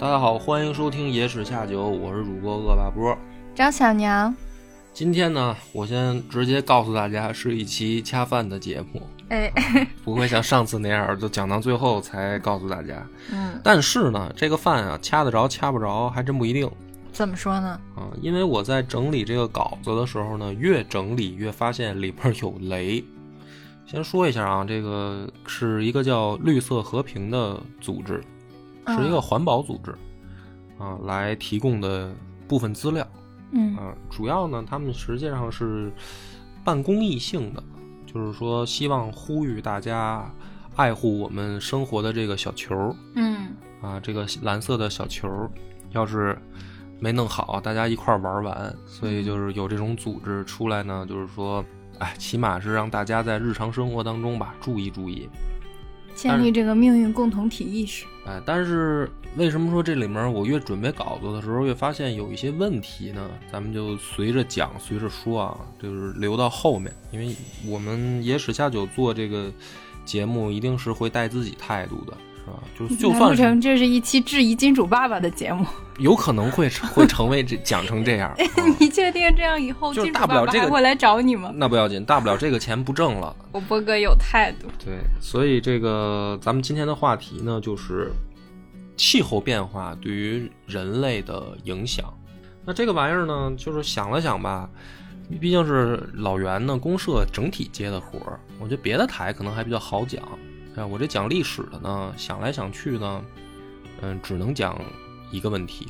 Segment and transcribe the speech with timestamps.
[0.00, 3.18] 大家好，欢迎收听《野史下酒》，我是主播恶霸波。
[3.52, 4.32] 张小娘，
[4.94, 9.52] 今天呢，我先直接告诉大家，是一期恰饭的节目，哎，
[10.04, 13.04] 不会像上次那样，就讲到最后才告诉大家。
[13.32, 16.70] 嗯，但是呢，这个饭啊，掐得着掐不着，还真不一定
[17.12, 17.80] 怎么说呢？
[17.96, 18.06] 啊。
[18.22, 23.04] 因为我在整理这个稿子的时候呢，越整理越发现里边有雷。
[23.84, 28.22] 先说一下啊，这个是一个叫“绿色和平”的组织，
[28.88, 29.94] 是一个环保组织
[30.78, 32.14] 啊，来提供的
[32.46, 33.06] 部分资料。
[33.50, 35.90] 嗯啊，主要呢，他们实际上是
[36.62, 37.62] 半公益性的，
[38.06, 40.30] 就是说希望呼吁大家
[40.76, 43.48] 爱护我们生活的这个小球嗯
[43.80, 45.28] 啊，这个蓝色的小球，
[45.92, 46.38] 要是
[47.00, 51.64] 没弄好，大家一块儿玩完，所以就是有这种组织出来呢，就是说，
[51.98, 55.26] 哎，起码是让大家在日常生活当中吧注意注意。
[56.18, 58.04] 建立这个命运共同体意识。
[58.26, 63.30] 哎，但是为什么说这里面我越准备稿子的时候，越发现有一些问题呢？
[63.52, 69.50] 咱们就随着讲，随着说啊，就是留到后面，因为我们野史下酒做这个
[70.04, 72.62] 节目，一定是会带自己态度的，是吧？
[72.78, 75.64] 就就算这是一期质疑金主爸爸的节目？
[75.98, 78.36] 有可能会会成为这讲成这样，啊
[78.78, 81.50] 你确定这样以后就是金主爸爸大不了这个还会来找你吗？
[81.54, 83.34] 那不要紧，大不了这个钱不挣了。
[83.50, 84.68] 我波哥有态度。
[84.84, 88.12] 对，所以这个咱们今天的话题呢，就是
[88.96, 92.04] 气候变化对于人类的影响。
[92.64, 94.70] 那这个玩意儿呢，就是想了想吧，
[95.40, 100.22] 毕竟是老袁呢公社整体接的活儿，我觉得别的台可能还比较好讲。
[100.78, 103.22] 啊，我这讲历史的呢，想来想去呢，
[104.00, 104.80] 嗯，只能讲
[105.32, 105.88] 一个问题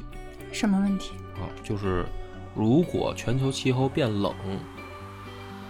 [0.50, 1.12] 什么问题？
[1.34, 2.06] 啊，就是
[2.55, 4.34] 如果全球气候变冷，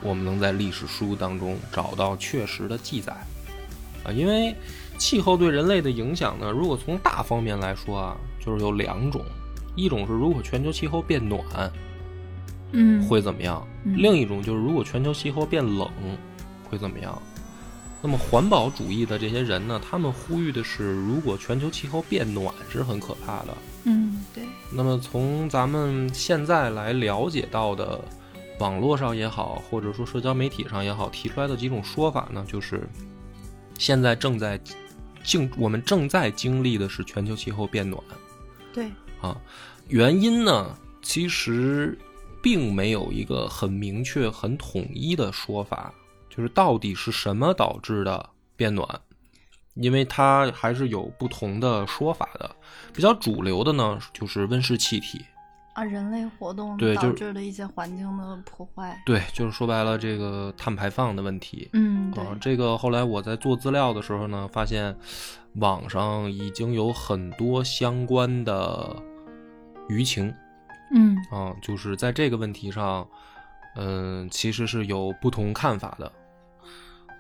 [0.03, 3.13] 我们能在历史书当中找到确实的记载
[4.05, 4.55] 啊，因为
[4.99, 9.25] 气候对人类的影响呢，如果从大方面来说啊，就是有两种，
[9.75, 11.43] 一种是如果全球气候变暖
[12.71, 15.91] 嗯，会怎么样，嗯另一种就是如果全球气候变冷
[16.71, 17.21] 会怎么样。
[18.01, 28.01] 那么环保主义的这些人呢，他们呼吁的是，如果全球气候变暖是很可怕的，嗯，对，那么从咱们现在来了解到的，
[28.61, 32.89] 网络上也好，或者说社交媒体上也好，提出来的几种说法呢，就是
[33.79, 34.61] 现在正在
[35.25, 38.01] 经我们正在经历的是全球气候变暖
[38.73, 39.37] 对，啊，
[39.89, 41.99] 原因呢其实
[42.41, 45.93] 并没有一个很明确、很统一的说法，
[46.39, 48.89] 就是到底是什么导致的变暖。
[49.75, 52.51] 因为它还是有不同的说法的，
[52.93, 55.25] 比较主流的呢就是温室气体，
[55.75, 59.01] 啊，人类活动导致的一些环境的破坏。
[59.07, 61.69] 对，就是说白了这个碳排放的问题。
[61.75, 64.97] 嗯，对，啊，这个后来我在做资料的时候呢，发现
[65.55, 68.97] 网上已经有很多相关的
[69.89, 70.35] 舆情
[70.91, 73.07] 嗯啊，就是在这个问题上，
[73.77, 76.13] 嗯、其实是有不同看法的。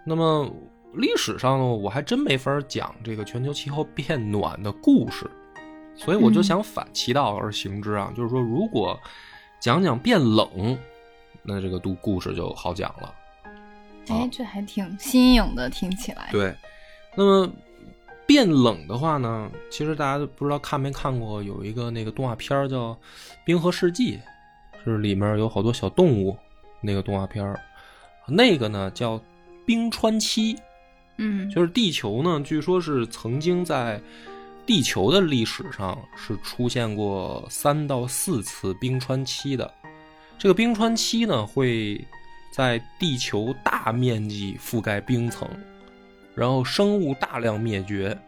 [0.09, 0.51] 那么
[0.95, 5.31] 历史上呢，我还真没法讲这个全球气候变暖的故事，
[5.95, 8.99] 所以我就嗯想反其道而行之啊，就是说如果
[9.61, 10.79] 讲讲变冷，
[11.43, 13.15] 那这个故故事就好讲了。
[14.09, 16.31] 哎，这还挺新颖的，听起来。
[16.33, 16.57] 对，
[17.15, 17.53] 那么
[18.27, 22.95] 变冷的话呢，其实大家都不知道看没看过，有一个那个动画片儿叫
[23.45, 24.17] 《冰河世纪》，
[24.85, 26.35] 是里面有好多小动物
[26.81, 27.61] 那个动画片儿，
[28.27, 29.21] 那个呢叫
[29.69, 30.57] 冰川期，
[31.19, 34.01] 嗯，就是地球呢，据说是曾经在
[34.65, 39.71] 地球的历史上是出现过三到四次冰川期的。
[40.39, 42.03] 这个冰川期呢，会
[42.51, 45.47] 在地球大面积覆盖冰层，
[46.35, 48.19] 然后生物大量灭绝，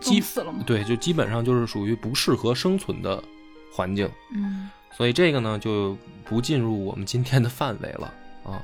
[0.00, 0.64] 冻死了吗？
[0.66, 3.22] 对，就基本上就是属于不适合生存的
[3.70, 4.10] 环境。
[4.34, 8.62] 嗯所以这个呢就不进入我们今天的范围了啊，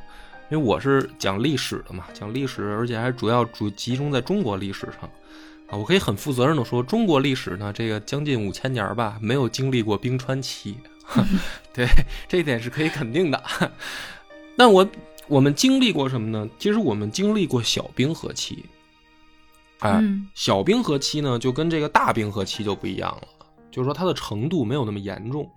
[0.51, 5.09] 因为我是讲历史的嘛，讲历史，而且还主要主集中在中国历史上
[5.69, 5.79] 啊。
[5.79, 10.77] 我可以很负责任的说，中国历史呢，这个将近五千年吧，没有经历过冰川期，
[11.73, 11.87] 对，
[12.29, 13.41] 这一点是可以肯定的。
[14.59, 14.87] 但我
[15.29, 16.49] 我们经历过什么呢？
[16.59, 18.65] 其实我们经历过小冰河期，
[19.79, 25.49] 哎、嗯小冰河期呢，就跟这个大冰河期就不一样了，就是说它的程度没有那么严重，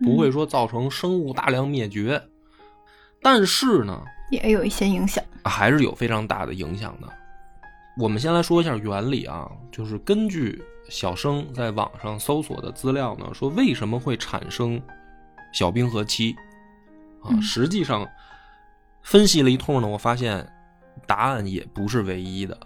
[0.00, 2.22] 不会说造成生物大量灭绝，
[3.22, 4.02] 但是呢，
[4.34, 5.22] 也有一些影响。
[5.44, 7.08] 还是有非常大的影响的。
[7.96, 14.80] 我们先来说一下原理啊，就是根据小生在网上搜索的资料呢，说为什么会产生
[15.52, 16.34] 小冰河期
[17.22, 17.30] 啊？
[17.30, 18.06] 嗯实际上
[19.02, 20.44] 分析了一通呢，我发现
[21.06, 22.58] 答案也不是唯一的。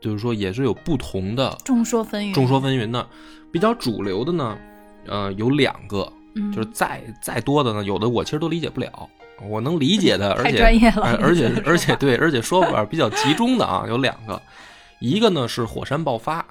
[0.00, 3.08] 就是说也是有不同的众说纷纭，众说纷纭的。
[3.50, 4.58] 比较主流的呢，
[5.06, 9.08] 呃，有两个，嗯，就是再再多的呢，有的我其实都理解不了。
[9.42, 14.40] 我能理解的，而太且专业了哎而且而且对，而且说法比较集中的啊， 有两个，
[15.00, 16.44] 一个呢是火山爆发，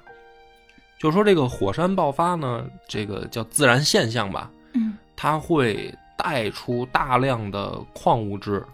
[0.98, 8.64] 就是说这个火山爆发呢，这个叫自然现象吧，嗯它会带出大量的矿物质，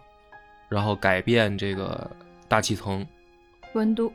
[0.69, 2.11] 然后改变这个
[2.49, 3.07] 大气层。
[3.75, 4.13] 温度，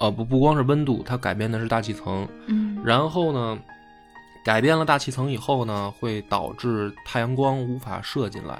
[0.00, 2.26] 呃，不不光是温度，它改变的是大气层。
[2.46, 3.58] 嗯，然后呢，
[4.42, 8.58] 改变了大气层以后呢，会导致太阳光无法射进来，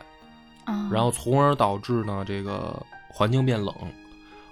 [0.67, 3.75] 啊，然后从而导致呢这个环境变冷。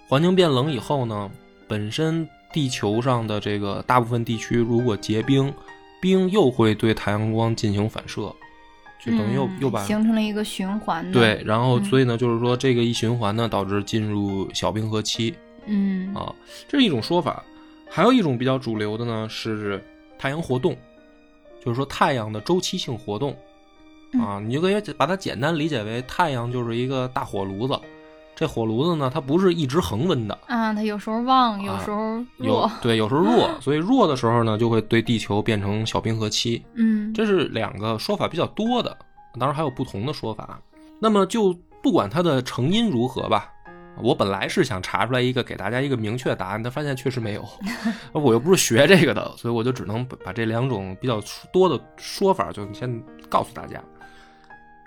[0.08, 1.30] 环境变冷以后呢，
[1.68, 5.52] 本身地球上的这个大部分地区如果结冰，
[6.00, 8.32] 冰又会对太阳光进行反射，
[9.02, 15.34] 就等于又、嗯又把形成了一个循环，对，，然后嗯所以呢，就是说这个一循环呢，导致进入小冰河期。
[15.66, 16.32] 嗯啊，
[16.68, 17.42] 这是一种说法。
[17.88, 19.82] 还有一种比较主流的呢是
[20.18, 20.76] 太阳活动，
[21.64, 23.34] 就是说太阳的周期性活动
[24.20, 27.78] 啊，你就可以把它简单理解为太阳就是一个大火炉子，
[28.34, 36.64] 这火炉子呢它不是一直恒温的，啊，它有时候旺，有时候有弱，对有时候弱， 所以弱的时候呢就会对地球变成小冰河期。
[36.74, 38.96] 嗯，这是两个说法比较多的，
[39.38, 40.60] 当然还有不同的说法。
[41.00, 43.52] 那么就不管它的成因如何吧，
[44.02, 47.44] 我本来是想查出来一个给大家一个明确答案，但发现确实没有。
[48.12, 51.20] 我又不是学这个的，所以我就只能把把这两种比较
[51.52, 53.82] 多的说法就先告诉大家。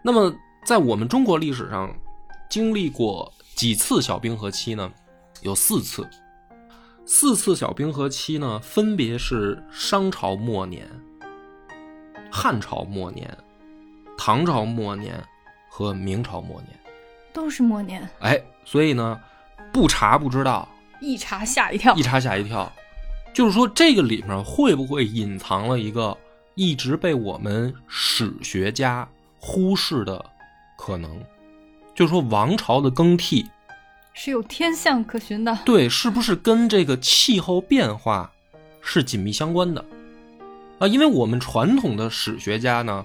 [0.02, 0.34] 那么
[0.66, 1.94] 在我们中国历史上
[2.50, 4.92] 经历过几次小冰河期呢？
[5.42, 6.08] 有四次。
[7.06, 10.86] 四次小冰河期呢，分别是商朝末年、
[12.30, 13.38] 汉朝末年、
[14.18, 15.24] 唐朝末年
[15.70, 16.78] 和明朝末年。
[17.34, 19.20] 都是末年，哎，所以呢，
[19.72, 20.68] 不查不知道，
[21.00, 22.70] 一查吓一跳一，查吓一跳。
[23.34, 26.18] 就是说，这个里面会不会隐藏了一个
[26.56, 29.08] 一直被我们史学家
[29.40, 30.24] 忽视的
[30.78, 31.22] 可能？
[31.96, 33.46] 就是说，王朝的更替，
[34.14, 38.32] 是有天象可循的，对，是不是跟这个气候变化
[38.82, 39.84] 是紧密相关的？
[40.80, 43.04] 啊，因为我们传统的史学家呢，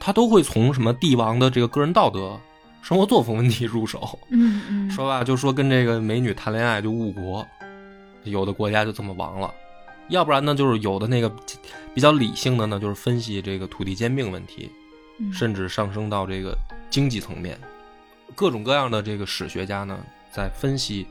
[0.00, 2.40] 他都会从什么帝王的这个个人道德、
[2.80, 7.46] 生活作风问题入手，嗯嗯，说吧，就说跟这个美女谈恋爱就误国，
[8.24, 9.52] 有的国家就这么亡了。
[10.08, 11.30] 要不然呢，就是有的那个
[11.92, 14.85] 比较理性的呢，就是分析这个土地兼并问题，嗯
[15.32, 16.56] 甚至上升到这个
[16.90, 17.58] 经济层面，
[18.34, 19.98] 各种各样的这个史学家呢，
[20.30, 21.06] 在分析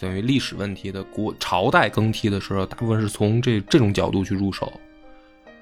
[0.00, 4.72] 等于历史问题的国朝代更替的时候，大部分是从这这种角度去入手。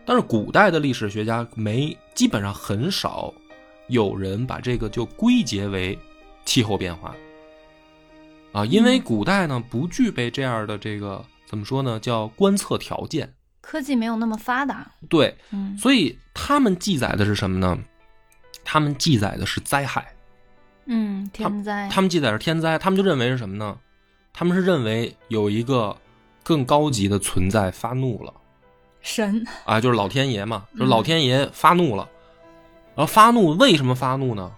[0.05, 3.33] 但是古代的历史学家没，基本上很少
[3.89, 5.99] 有人把这个就归结为
[6.45, 7.15] 气候变化
[8.53, 13.33] 啊，因为嗯古代呢不具备这样的这个怎么说呢，叫观测条件。
[13.63, 15.75] 科技没有那么发达，对，嗯。
[15.79, 17.79] 所以他们记载的是什么呢？
[18.65, 20.07] 他们记载的是灾害，
[20.85, 23.79] 嗯，天灾，他们记载是天灾，他们就认为是什么呢？
[24.35, 25.97] 他们是认为有一个
[26.43, 28.35] 更高级的存在发怒了。
[29.01, 32.09] 神，啊，就是老天爷嘛，就老天爷发怒了。
[32.95, 34.53] 然后发怒为什么发怒呢？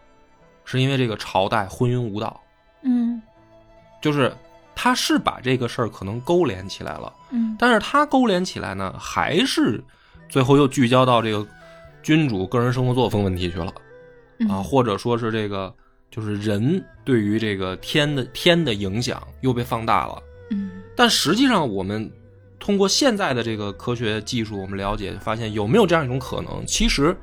[0.64, 2.40] 是因为这个朝代昏庸无道，
[2.82, 3.20] 嗯。
[4.02, 4.36] 就是
[4.74, 9.82] 他是把这个事儿可能勾连起来了，嗯但是他勾连起来呢，还是
[10.28, 11.46] 最后又聚焦到这个
[12.02, 13.72] 君主个人生活作风问题去了。
[14.38, 15.72] 嗯啊，或者说是这个，
[16.10, 20.22] 就是人对于这个天的天的影响又被放大了。
[20.50, 22.10] 嗯但实际上，我们
[22.58, 26.64] 通过现在的这个科学技术，我们了解发现有没有这样一种可能？
[26.66, 27.16] 其实，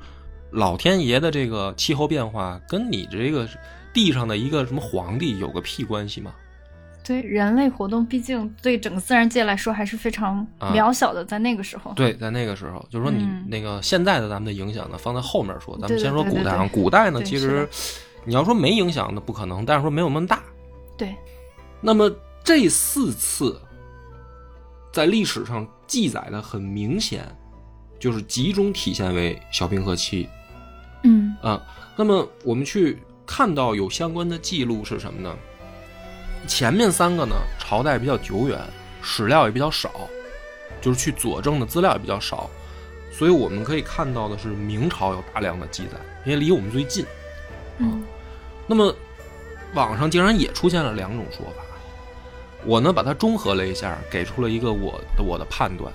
[0.51, 3.47] 老天爷的这个气候变化跟你这个
[3.93, 6.33] 地上的一个什么皇帝有个屁关系吗？
[7.03, 16.69] 对人类活动，毕竟对整个自然界来说还是非常啊渺小的，在那个时候，对，在那个时候，就是说你嗯那个现在的咱们的影响呢，放在后面说，咱们先说古代啊。
[16.71, 17.67] 古代呢，其实
[18.23, 20.43] 你要说没影响，那不可能，但是说没有那么大。
[20.97, 21.15] 对，
[21.79, 22.11] 那么
[22.43, 23.59] 这四次
[24.93, 27.25] 在历史上记载的很明显，
[27.99, 30.29] 就是集中体现为小冰河期
[31.03, 31.61] 嗯啊。
[31.95, 35.35] 那么我们去看到有相关的记录是什么呢？
[36.47, 38.59] 前面三个呢，朝代比较久远，
[39.01, 39.91] 史料也比较少，
[40.81, 42.49] 就是去佐证的资料也比较少，
[43.11, 47.05] 所以我们可以看到的是明朝有大量的记载，因为离我们最近。
[47.77, 48.03] 嗯
[48.67, 48.93] 那么，
[49.73, 51.63] 网上竟然也出现了两种说法，
[52.65, 55.91] 我呢把它综合了一下，给出了一个我的我的判断，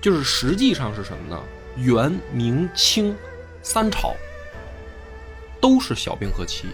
[0.00, 1.40] 就是实际上是什么呢？
[1.76, 3.14] 元、明、清
[3.62, 4.14] 三朝
[5.60, 6.68] 都是小冰河期。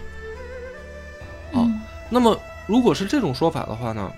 [1.51, 4.11] 啊嗯那么如果是这种说法的话呢，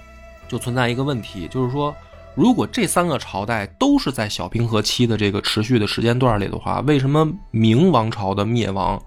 [0.48, 1.96] 就存在一个问题，就是说，
[2.36, 9.02] 如果这三个朝代都是在小冰河期的这个持续的时间段里的话，为什么明王朝的灭亡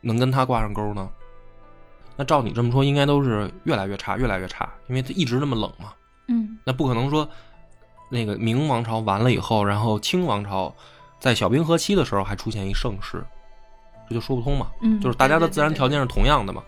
[0.00, 1.08] 能跟它挂上钩呢？
[2.16, 5.92] 那照你这么说，应该都是越来越差，越来越差，因为它一直那么冷嘛。
[6.28, 7.28] 嗯那不可能说，
[8.08, 10.74] 那个明王朝完了以后，然后清王朝
[11.20, 13.22] 在小冰河期的时候还出现一盛世，
[14.08, 14.68] 这就说不通嘛。
[14.80, 16.62] 嗯，就是大家的自然条件是同样的嘛。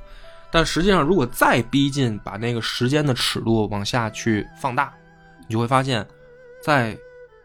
[0.50, 4.92] 但实际上，如果再逼近，把那个时间的尺度往下去放大，
[5.46, 6.06] 你就会发现，
[6.62, 6.96] 在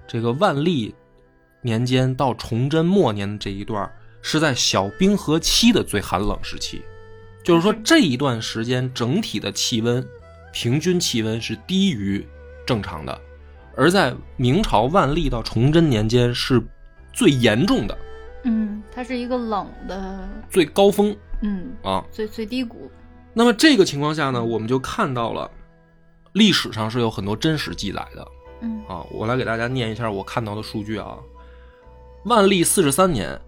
[0.07, 0.93] 这个万历
[1.61, 3.91] 年间到崇祯末年的这一段，
[4.21, 6.81] 是在小冰河期的最寒冷时期。
[7.43, 10.05] 就是说，这一段时间整体的气温，
[10.53, 12.25] 平均气温是低于
[12.65, 13.19] 正常的，
[13.75, 16.63] 而在明朝万历到崇祯年间是
[17.11, 17.97] 最严重的、
[18.45, 22.03] 嗯，它是一个冷的，最高峰嗯，啊。
[22.11, 22.89] 最最低谷。
[23.33, 25.49] 那么这个情况下呢，我们就看到了
[26.31, 28.27] 历史上是有很多真实记载的
[28.61, 29.05] 嗯啊。
[29.11, 31.17] 我来给大家念一下我看到的数据啊。
[32.25, 33.39] 万历四十三年，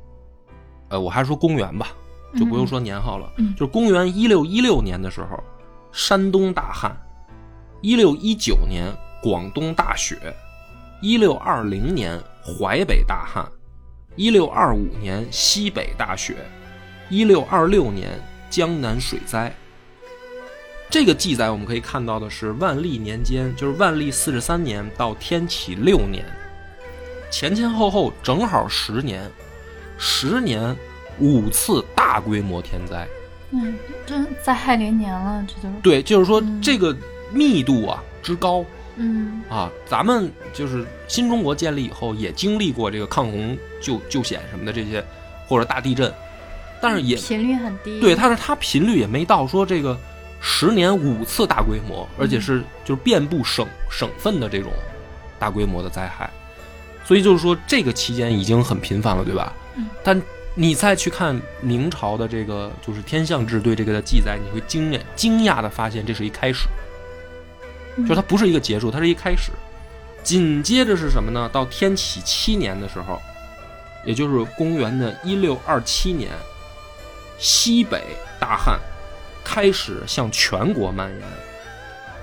[0.89, 1.87] 呃，我还是说公元吧，
[2.37, 5.41] 就不用说年号了，嗯就是公元一六一六年的时候，
[5.93, 6.91] 山东大旱；
[7.81, 10.17] 一六一九年广东大雪；
[11.01, 13.45] 一六二零年淮北大旱；
[14.17, 16.33] 一六二五年西北大雪；
[17.09, 18.09] 一六二六年
[18.49, 19.53] 江南水灾。
[20.89, 26.23] 这个记载我们可以看到的是万历年间，就是万历四十三年到天启六年，
[27.29, 29.29] 前前后后正好十年，
[29.97, 30.75] 十年
[31.19, 33.07] 五次大规模天灾。
[33.51, 35.81] 嗯，真灾害连年了，这就是。
[35.81, 36.95] 对，就是说嗯这个
[37.31, 38.63] 密度啊之高
[38.95, 45.03] 嗯啊，咱们就是新中国建立以后也经历过这个抗洪救救险什么的这些，
[45.47, 46.13] 或者大地震，
[46.85, 47.99] 但是也频率很低。
[47.99, 49.97] 对，但是它频率也没到说这个
[50.39, 54.71] 十年五次大规模，而且是就是遍布省省份的这种
[55.39, 56.29] 大规模的灾害，
[57.03, 59.51] 所以就是说这个期间已经很频繁了，对吧？
[59.75, 59.87] 嗯。
[60.03, 60.21] 但
[60.53, 66.67] 你再去看明朝的这个就是天象志对这个的记载，你会惊讶惊讶的发现这是一开始，
[67.97, 69.51] 嗯就是它不是一个结束，它是一开始。
[70.23, 71.49] 紧接着是什么呢？
[71.51, 73.21] 到天启七年的时候，
[74.05, 76.31] 也就是公元的一六二七年，
[77.37, 78.01] 西北
[78.39, 78.79] 大旱
[79.43, 81.21] 开始向全国蔓延。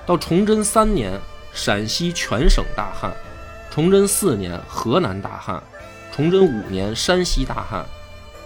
[0.04, 1.12] 到崇祯三年，
[1.52, 3.11] 陕西全省大旱；
[3.71, 5.62] 崇祯四年，河南大旱；
[6.12, 7.85] 崇祯五年，山西大旱；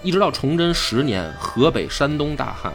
[0.03, 2.73] 一直到崇祯十年，河北、山东大旱。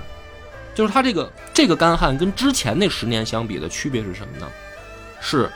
[0.74, 4.48] 就是它这个这个干旱跟之前那十年相比的区别是什么呢？
[5.19, 5.50] 是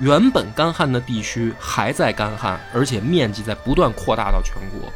[0.00, 4.90] 原本干旱的地区还在干旱，而且面积在不断扩大到全国，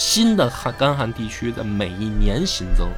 [0.00, 2.88] 新的旱干旱地区在每一年新增。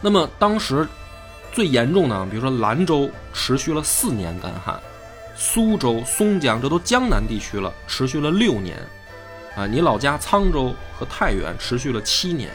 [0.00, 0.84] 那么当时
[1.52, 4.76] 最严重的，比如说兰州持续了四年干旱，
[5.36, 8.76] 苏州、松江这都江南地区了，持续了六年。
[9.54, 12.50] 啊，你老家沧州和太原持续了七年，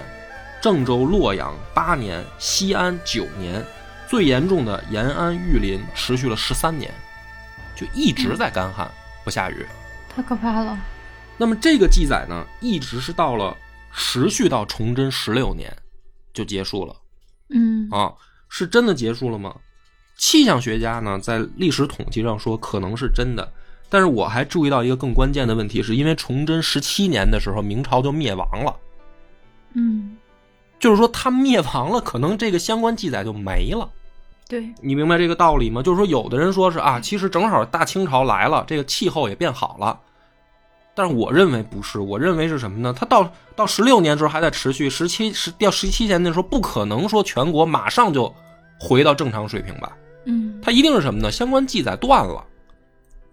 [0.62, 3.64] 郑州、洛阳八年，西安九年，
[4.10, 6.94] 最严重的延安、玉林持续了十三年，
[7.74, 8.92] 就一直在干旱
[9.24, 9.66] 不下雨。
[10.14, 10.78] 太可怕了。
[11.38, 13.56] 那么这个记载呢，一直是到了
[13.94, 15.72] 持续到崇祯十六年
[16.34, 16.96] 就结束了
[17.50, 18.12] 嗯啊，
[18.50, 19.56] 是真的结束了吗？
[20.18, 23.52] 气象学家呢，在历史统计上说可能是真的，
[23.88, 28.76] 但是我还注意到一个更关键的问题，是因为崇祯十七年的时候，明朝就灭亡了，
[29.74, 30.18] 嗯，
[30.80, 33.88] 就是说他灭亡了，可能这个相关记载就没了。
[34.50, 35.84] 对，你明白这个道理吗？
[35.84, 40.00] 就是说，有的人说是啊，其实正好大清朝来了，这个气候也变好了。
[40.98, 42.92] 但是我认为不是，我认为是什么呢？
[42.92, 48.34] 它到到十六年之后还在持续，十七十到十七年的时候，不可能说全国马上就
[48.80, 49.96] 回到正常水平吧？
[50.26, 51.32] 嗯它一定是什么呢？
[51.32, 52.44] 相关记载断了。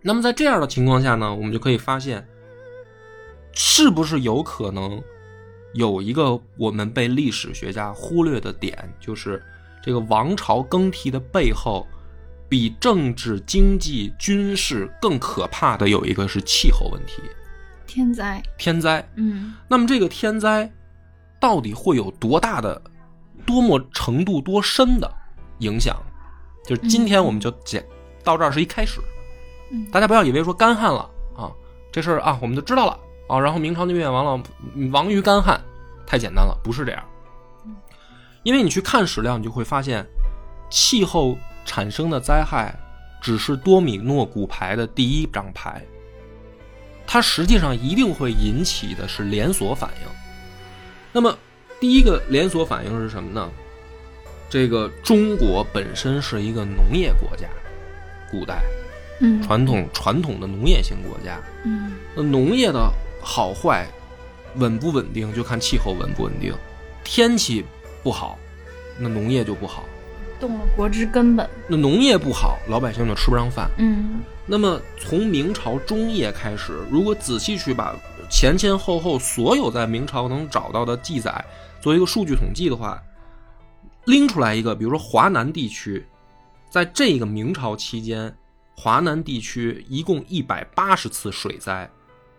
[0.02, 2.22] 那么在这样的情况下呢，我们就可以发现，
[3.54, 5.02] 是不是有可能
[5.72, 9.42] 有一个我们被历史学家忽略的点，就是
[9.82, 11.86] 这个王朝更替的背后，
[12.46, 17.22] 比政治、经济、军事更可怕的有一个是气候问题、
[17.94, 18.42] 天灾。
[18.58, 19.08] 天灾。
[19.14, 20.68] 嗯那么这个天灾
[21.38, 22.82] 到底会有多大的、
[23.46, 25.08] 多么程度多深的
[25.58, 25.96] 影响？
[26.66, 27.80] 就是今天我们就讲
[28.24, 29.00] 到这儿是一开始，
[29.70, 31.52] 嗯大家不要以为说干旱了啊，
[31.92, 32.98] 这事儿啊我们就知道了
[33.28, 34.42] 啊，然后明朝就灭亡了，
[34.90, 35.60] 亡于干旱，
[36.04, 37.04] 太简单了，不是这样。
[38.42, 40.04] 因为你去看史料，你就会发现，
[40.68, 42.74] 气候产生的灾害
[43.22, 45.80] 只是多米诺骨牌的第一张牌，
[47.06, 50.08] 它实际上一定会引起的是连锁反应。
[51.12, 51.36] 那么，
[51.80, 53.50] 第一个连锁反应是什么呢？
[54.50, 57.48] 这个中国本身是一个农业国家，
[58.30, 58.62] 古代
[59.20, 63.86] 嗯传统传统的农业型国家，嗯那农业的好坏
[64.56, 66.54] 稳不稳定，就看气候稳不稳定。
[67.02, 67.64] 天气
[68.02, 68.38] 不好，
[68.98, 69.84] 那农业就不好；
[70.40, 71.48] 动了国之根本。
[71.68, 73.70] 那农业不好，老百姓就吃不上饭。
[73.78, 77.96] 嗯那么从明朝中叶开始，如果仔细去把
[78.30, 81.44] 前前后后所有在明朝能找到的记载
[81.80, 83.02] 做一个数据统计的话，
[84.04, 86.06] 拎出来一个，比如说华南地区，
[86.68, 88.36] 在这个明朝期间，
[88.76, 91.88] 华南地区一共一百八十次水灾，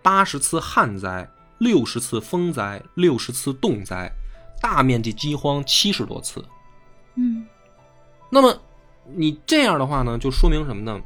[0.04, 4.12] 八十次旱灾，六十次风灾，六十次冻灾，
[4.62, 6.46] 大面积饥荒七十多次。
[7.16, 7.44] 嗯
[8.29, 8.55] 那么
[9.15, 11.00] 你这样的话呢，就说明什么呢？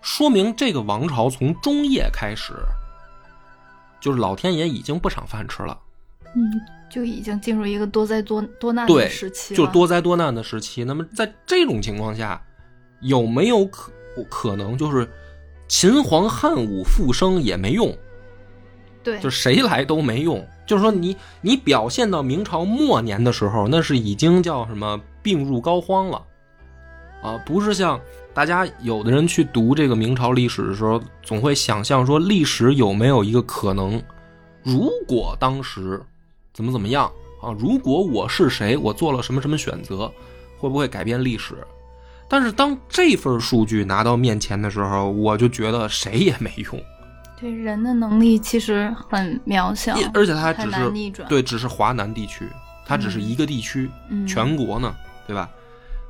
[0.00, 2.54] 说明这个王朝从中叶开始，
[4.00, 5.78] 就是老天爷已经不赏饭吃了，
[6.34, 6.42] 嗯，
[6.90, 9.56] 就已经进入一个多灾多多难的时期了。
[9.56, 10.82] 就多灾多难的时期。
[10.82, 12.42] 那么在这种情况下，
[13.00, 13.92] 有没有可
[14.28, 15.08] 可能就是
[15.68, 17.96] 秦皇汉武复生也没用，
[19.04, 20.44] 对，就谁来都没用。
[20.66, 26.20] 就是说你你表现到明朝末年的时候，那是已经叫什么病入膏肓了，
[27.22, 28.00] 啊，不是像
[28.34, 34.02] 大家有的人去读这个明朝历史的时候，总会想象说历史有没有一个可能，
[34.62, 36.00] 如果当时
[36.52, 37.10] 怎么怎么样
[37.40, 40.10] 啊，如果我是谁，我做了什么什么选择，
[40.58, 41.54] 会不会改变历史？
[42.28, 46.82] 但是当这份数据拿到面前的时候，我就觉得谁也没用。
[47.38, 51.28] 对人的能力其实很渺小也，而且它只是逆转。
[51.28, 52.48] 对，只是华南地区，
[52.86, 54.94] 它只是一个地区，嗯全国呢，
[55.26, 55.50] 对吧？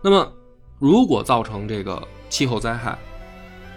[0.02, 0.30] 那么，
[0.82, 2.98] 如果造成这个气候灾害，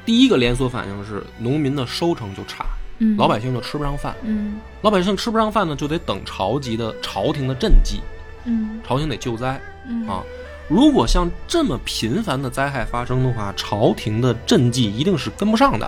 [0.03, 2.65] 第一个连锁反应是农民的收成就差，
[2.97, 4.15] 嗯老百姓就吃不上饭。
[4.23, 8.01] 嗯老百姓吃不上饭呢，就得等朝级的朝廷的赈济，
[8.45, 10.23] 嗯朝廷得救灾嗯啊。
[10.67, 15.87] 如果像这么频繁的灾害发生的话，朝廷的赈济一定是跟不上的。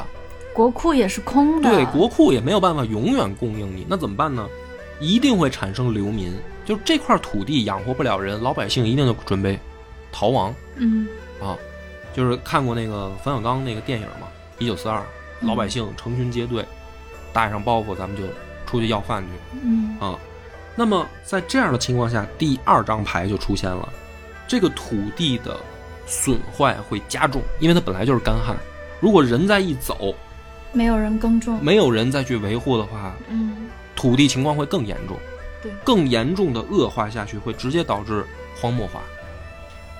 [0.53, 1.71] 国库也是空的。
[1.71, 4.47] 对，国库也没有办法永远供应你，那怎么办呢？
[4.99, 6.31] 一定会产生流民，
[6.63, 9.59] 就是这块土地养活不了人，老百姓一定就准备
[10.11, 11.07] 逃亡嗯
[11.41, 11.57] 啊！
[12.13, 14.27] 就是看过那个冯小刚那个电影嘛，
[14.63, 14.99] 《一九四二》，
[15.41, 16.65] 嗯老百姓成群结队，
[17.31, 18.23] 带上包袱，咱们就
[18.65, 20.17] 出去要饭去嗯啊！
[20.75, 23.87] 那么在这样的情况下，第二张牌就出现了，
[24.47, 25.59] 这个土地的
[26.07, 28.55] 损坏会加重，因为它本来就是干旱，
[28.99, 30.15] 如果人再一走，
[30.73, 31.59] 没有人耕种。
[31.63, 35.17] 没有人再去维护的话，嗯土地情况会更严重，
[35.61, 38.25] 对更严重的恶化下去，会直接导致
[38.59, 39.01] 荒漠化。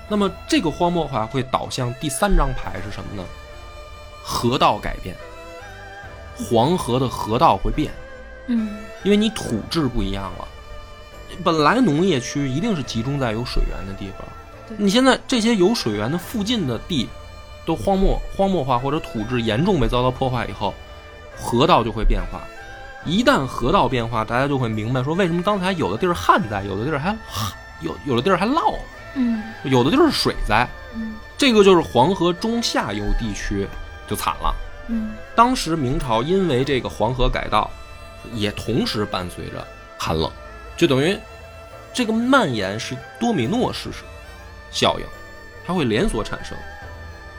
[0.08, 3.24] 那么这个荒漠化会导向第三张牌是什么呢？
[4.22, 5.16] 河道改变，
[6.36, 7.92] 黄河的河道会变，
[8.46, 10.48] 嗯因为你土质不一样了。
[11.44, 14.26] 本来农业区一定是集中在有水源的地方，
[14.76, 17.08] 你现在这些有水源的附近的地
[17.64, 20.74] 都荒漠荒漠化或者土质严重被遭到破坏以后，
[21.36, 22.40] 河道就会变化。
[23.04, 27.16] 一旦河道变化，大家就会明白说为什么刚才有的地儿旱灾，有的地儿还
[27.80, 28.74] 有有的地儿还涝，
[29.14, 30.68] 嗯有的就是水灾。
[30.94, 33.68] 嗯这个就是黄河中下游地区
[34.08, 34.54] 就惨了。
[34.88, 37.70] 嗯当时明朝因为这个黄河改道，
[38.34, 39.64] 也同时伴随着
[39.96, 40.30] 寒冷，
[40.76, 41.16] 就等于
[41.92, 43.90] 这个蔓延是多米诺式
[44.70, 45.06] 效应，
[45.66, 46.56] 它会连锁产生。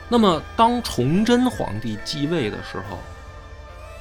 [0.08, 2.98] 那么，当崇祯皇帝继位的时候，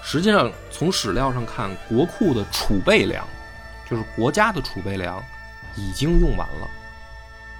[0.02, 3.24] 实际上从史料上看，国库的储备粮，
[3.90, 5.22] 就是国家的储备粮，
[5.76, 6.68] 已经用完了。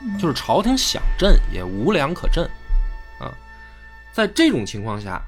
[0.02, 2.50] 嗯，就是朝廷想镇也无粮可镇，
[3.20, 3.34] 啊，
[4.14, 5.22] 在这种情况下，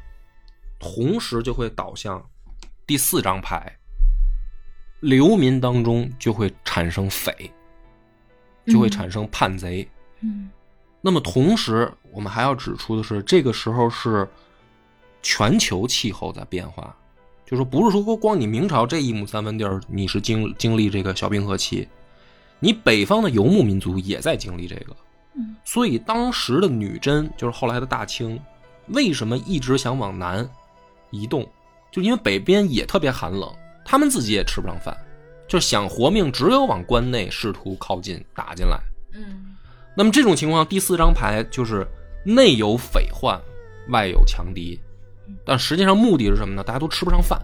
[0.79, 2.23] 同时就会导向
[2.85, 3.77] 第四张牌，
[5.01, 7.51] 流民当中就会产生匪，
[8.67, 9.87] 就会产生叛贼。
[10.21, 10.49] 嗯。
[11.03, 14.27] 那么同时，我们还要指出的是，这个时候是
[15.23, 16.95] 全球气候在变化，
[17.43, 21.89] 就说不是说光你明朝这一亩三分地儿你是经经历这个小冰河期，
[22.61, 24.95] 你北方的游牧民族也在经历这个。
[25.35, 28.39] 嗯所以当时的女真，就是后来的大清，
[28.87, 30.47] 为什么一直想往南
[31.09, 31.45] 移动？
[31.91, 34.95] 就因为北边也特别寒冷，他们自己也吃不上饭，
[35.47, 38.79] 就想活命，只有往关内试图靠近打进来。
[39.13, 39.55] 嗯
[39.95, 41.85] 那么这种情况，第四张牌就是
[42.23, 43.39] 内有匪患，
[43.89, 44.79] 外有强敌，
[45.45, 46.63] 但实际上目的是什么呢？
[46.63, 47.41] 大家都吃不上饭，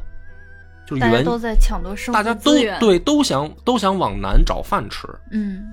[0.87, 5.07] 就大家都在抢夺生大家都对都想都想往南找饭吃。
[5.31, 5.67] 嗯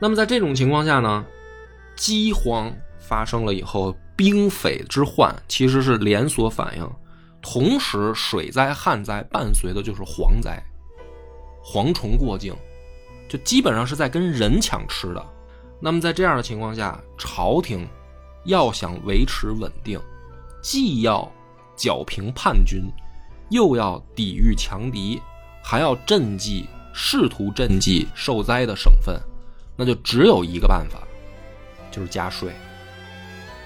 [0.00, 1.24] 那么在这种情况下呢，
[1.96, 6.90] 饥荒发生了以后，兵匪之患其实是连锁反应，
[7.42, 10.62] 同时水灾、旱灾伴随的就是蝗灾，
[11.64, 12.54] 蝗虫过境，
[13.28, 15.24] 就基本上是在跟人抢吃的。
[15.80, 17.88] 那么在这样的情况下，朝廷
[18.44, 19.98] 要想维持稳定，
[20.62, 21.30] 既要
[21.76, 22.82] 剿平叛军，
[23.50, 25.20] 又要抵御强敌，
[25.62, 29.20] 还要赈济试图赈济受灾的省份，
[29.76, 30.98] 那就只有一个办法，
[31.90, 32.50] 就是加税。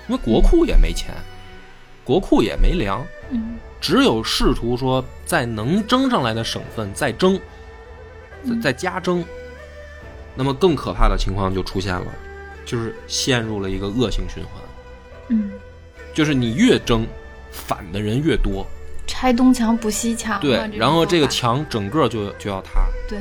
[0.08, 1.14] 因为国库也没钱，
[2.04, 7.38] 国库也没粮，嗯只有试图说在能征上来的省份再征，
[8.44, 9.24] 再再加征。
[10.34, 12.12] 那么更可怕的情况就出现了，
[12.64, 14.52] 就是陷入了一个恶性循环，
[15.28, 15.50] 嗯，
[16.14, 17.06] 就是你越征，
[17.50, 18.66] 反的人越多，
[19.08, 20.38] 拆东墙补西墙。
[20.40, 22.86] 对然后这个墙整个就就要塌。
[23.08, 23.18] 对，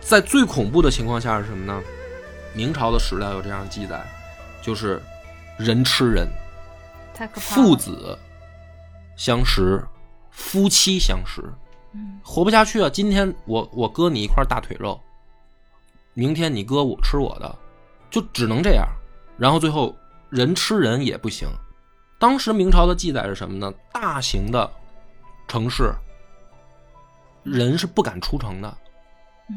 [0.00, 1.82] 在最恐怖的情况下是什么呢？
[2.54, 4.00] 明朝的史料有这样记载，
[4.62, 5.02] 就是
[5.58, 6.28] 人吃人，
[7.12, 7.40] 太可怕。
[7.40, 8.16] 父子
[9.16, 9.84] 相识，
[10.30, 11.42] 夫妻相识，
[11.92, 12.88] 嗯活不下去啊！
[12.88, 15.00] 今天我我割你一块大腿肉，
[16.14, 17.54] 明天你割我吃我的，
[18.10, 18.86] 就只能这样。
[19.36, 19.94] 然后最后
[20.30, 21.48] 人吃人也不行。
[22.18, 23.72] 当时明朝的记载是什么呢？
[23.92, 24.70] 大型的
[25.46, 25.92] 城市，
[27.42, 28.76] 人是不敢出城的，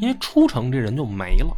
[0.01, 1.55] 因为出城这人就没了，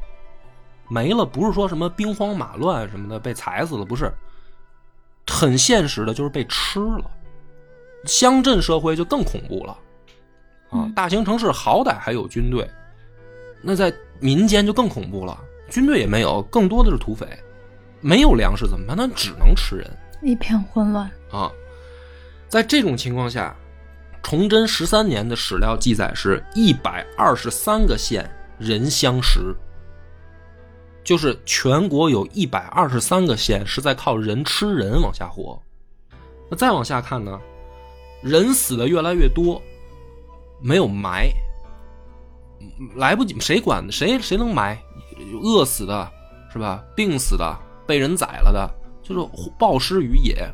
[0.90, 4.14] 没了不是说什么兵荒马乱什么的被踩死了，不是，
[5.28, 7.10] 很现实的就是被吃了。
[8.06, 9.72] 乡镇社会就更恐怖了，
[10.70, 12.70] 啊嗯，大型城市好歹还有军队，
[13.62, 17.28] 那在民间就更恐怖了，军队也没有，更多的是土匪，
[18.02, 18.96] 没有粮食怎么办？
[18.96, 19.90] 那只能吃人。
[20.22, 21.10] 一片混乱。
[21.32, 21.52] 啊，
[22.48, 23.56] 在这种情况下，
[24.22, 28.30] 崇祯十三年的史料记载是一百二十三个县
[28.60, 29.56] 人相食，
[31.04, 35.62] 就是全国有一百二十三个县是在靠人吃人往下活。
[36.50, 37.40] 那再往下看呢，
[38.22, 39.62] 人死的越来越多，
[40.62, 41.32] 没有埋，
[42.96, 43.90] 来不及，谁管？
[43.92, 44.78] 谁谁能埋？
[45.42, 46.12] 饿死的，
[46.52, 46.84] 是吧？
[46.96, 47.58] 病死的，
[47.88, 48.70] 被人宰了的，
[49.14, 50.50] 就是暴尸于野。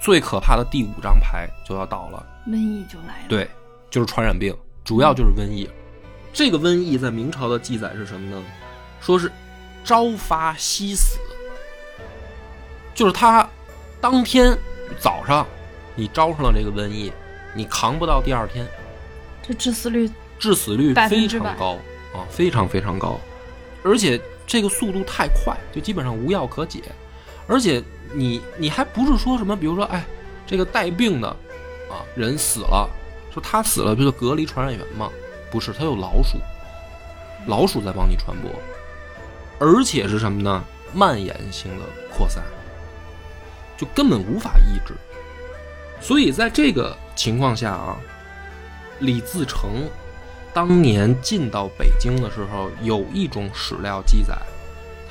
[0.00, 3.50] 最可怕的第五张牌就要到了，瘟疫就来了。，对，
[3.90, 5.68] 就是传染病，主要就是瘟疫。
[6.32, 8.40] 这个瘟疫在明朝的记载是什么呢？
[9.00, 9.28] 说是
[9.84, 11.18] 朝发夕死，
[12.94, 13.48] 就是他
[14.00, 14.56] 当天
[15.00, 15.44] 早上
[15.96, 17.12] 你招上了这个瘟疫，
[17.52, 18.64] 你扛不到第二天，
[19.42, 21.76] 这致死率致死率非常高
[22.14, 23.18] 啊，非常非常高，
[23.82, 26.84] 而且这个速度太快，就基本上无药可解。
[27.48, 27.82] 而且
[28.12, 30.04] 你你还不是说什么，比如说，哎，
[30.46, 31.28] 这个带病的
[31.88, 32.88] 啊人死了，
[33.32, 35.10] 说他死了，不就隔离传染源吗？
[35.50, 36.38] 不是，他有老鼠，
[37.46, 38.50] 老鼠在帮你传播，
[39.58, 40.62] 而且是什么呢？
[40.92, 42.42] 蔓延性的扩散，
[43.76, 44.94] 就根本无法抑制。
[46.00, 47.96] 所以在这个情况下啊，
[49.00, 49.88] 李自成
[50.54, 54.34] 当年进到北京的时候，有一种史料记载，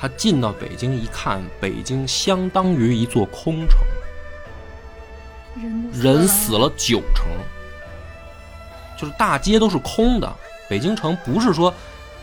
[0.00, 3.78] 他进到北京一看，北京相当于一座空城，
[5.60, 7.26] 人人死了九成，
[8.96, 10.32] 就是大街都是空的。
[10.68, 11.72] 北京城不是说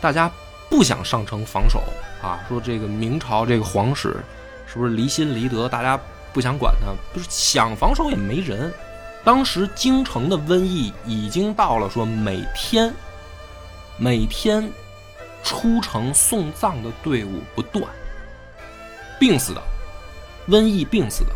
[0.00, 0.30] 大家
[0.70, 1.82] 不想上城防守
[2.22, 4.16] 啊，说这个明朝这个皇室
[4.66, 6.00] 是不是离心离德，大家
[6.32, 8.72] 不想管他，就是想防守也没人。
[9.24, 12.94] 当时京城的瘟疫已经到了说每天
[13.96, 14.70] 每天
[15.46, 17.84] 出城送葬的队伍不断，
[19.16, 19.62] 病死的，
[20.48, 21.30] 瘟疫病死的，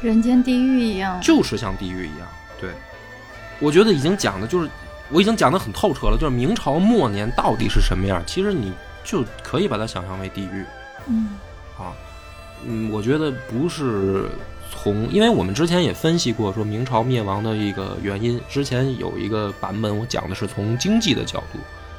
[0.00, 1.20] 人间地狱一样。
[1.20, 2.28] 就是像地狱一样。
[2.60, 2.70] 对，
[3.58, 4.70] 我觉得已经讲的就是，
[5.10, 10.64] 我已经讲的很透彻了，就是明朝末年到底是什么样，其实你就可以把它想象为地狱
[11.08, 11.30] 嗯
[11.76, 11.92] 啊。
[12.64, 14.30] 嗯，我觉得不是
[14.70, 21.58] 从，因为我们之前也分析过，说明朝灭亡的一个原因，之前有一个版本我讲的是从经济的角度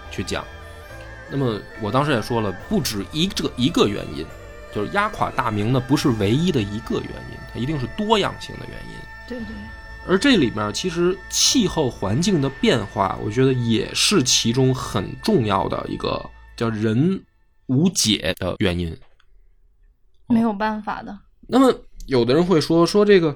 [0.10, 0.42] 去讲。
[1.36, 4.24] 那么我当时也说了，不止一这一个原因，
[4.72, 8.96] 就是压垮大明的不是唯一的一个原因，它一定是多样性的原因。
[9.28, 9.56] 对对，
[10.08, 16.24] 而这里面其实气候环境的变化，我觉得也是其中很重要的一个
[16.56, 17.20] 叫人
[17.66, 18.96] 无解的原因。
[20.28, 21.18] 没有办法的。
[21.48, 21.74] 那么
[22.06, 23.36] 有的人会说说这个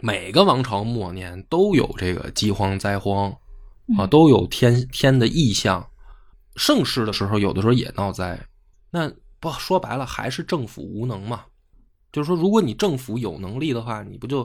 [0.00, 3.28] 每个王朝末年都有这个饥荒灾荒
[3.98, 5.84] 啊，嗯都有天天的异象。
[6.58, 8.38] 盛世的时候，有的时候也闹灾。
[8.90, 11.44] 那不说白了，还是政府无能嘛？
[12.10, 14.40] 就是说，如果你政府有能力的话，你不就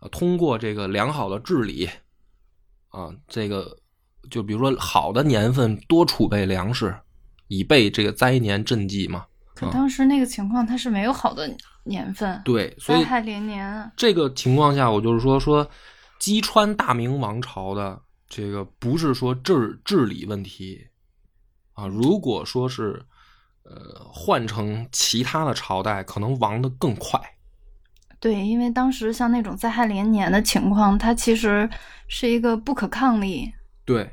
[0.00, 1.88] 呃通过这个良好的治理
[2.88, 3.76] 啊，这个
[4.30, 6.94] 就比如说好的年份多储备粮食，
[7.48, 9.26] 以备这个灾年赈济嘛。
[9.54, 13.92] 可当时那个情况，它是没有好的年份，对，所以灾害连年啊。
[13.96, 15.68] 这个情况下，我就是说说
[16.18, 20.80] 击穿大明王朝的这个不是说治治理问题
[21.74, 23.02] 啊，如果说是
[23.64, 27.20] 呃，换成其他的朝代，可能亡的更快。
[28.18, 31.68] 对，因为当时像那种灾害连年的情况，它其实
[32.08, 33.52] 是一个不可抗力。
[33.84, 34.08] 对，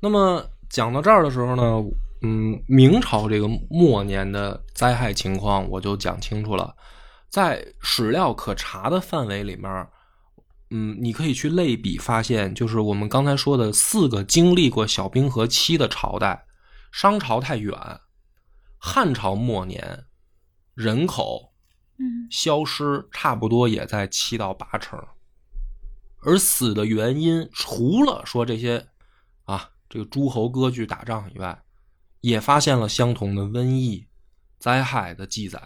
[0.00, 1.84] 那么讲到这儿的时候呢，
[2.22, 6.74] 嗯，明朝这个末年的灾害情况我就讲清楚了，
[7.28, 9.86] 在史料可查的范围里面，
[10.70, 16.45] 嗯，你可以去类比发现，就是我们刚才说的四个经历过小冰河期的朝代，
[16.96, 17.78] 商朝太远，
[18.78, 20.06] 汉朝末年
[20.72, 21.52] 人口。
[21.98, 24.98] 嗯，消失差不多也在七到八成，
[26.22, 28.88] 而死的原因除了说这些
[29.44, 31.62] 啊，这个诸侯割据打仗以外，
[32.22, 34.06] 也发现了相同的瘟疫
[34.58, 35.60] 灾害的记载。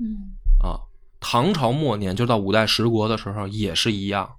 [0.00, 0.82] 嗯啊，
[1.20, 4.38] 唐朝末年就到五代十国的时候也是一样，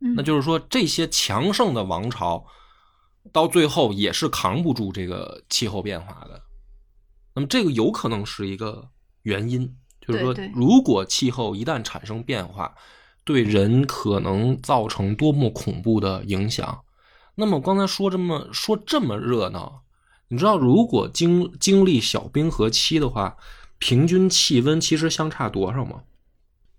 [0.00, 2.46] 嗯，那就是说这些强盛的王朝
[3.32, 6.42] 到最后也是扛不住这个气候变化的。
[7.34, 8.90] 那么这个有可能是一个
[9.22, 9.76] 原因。
[10.04, 12.74] 就是说，如果气候一旦产生变化，
[13.22, 16.82] 对人可能造成多么恐怖的影响。
[17.36, 19.84] 那么刚才说这么说这么热闹，
[20.26, 23.36] 你知道如果经经历小冰河期的话，
[23.78, 26.02] 平均气温其实相差多少吗？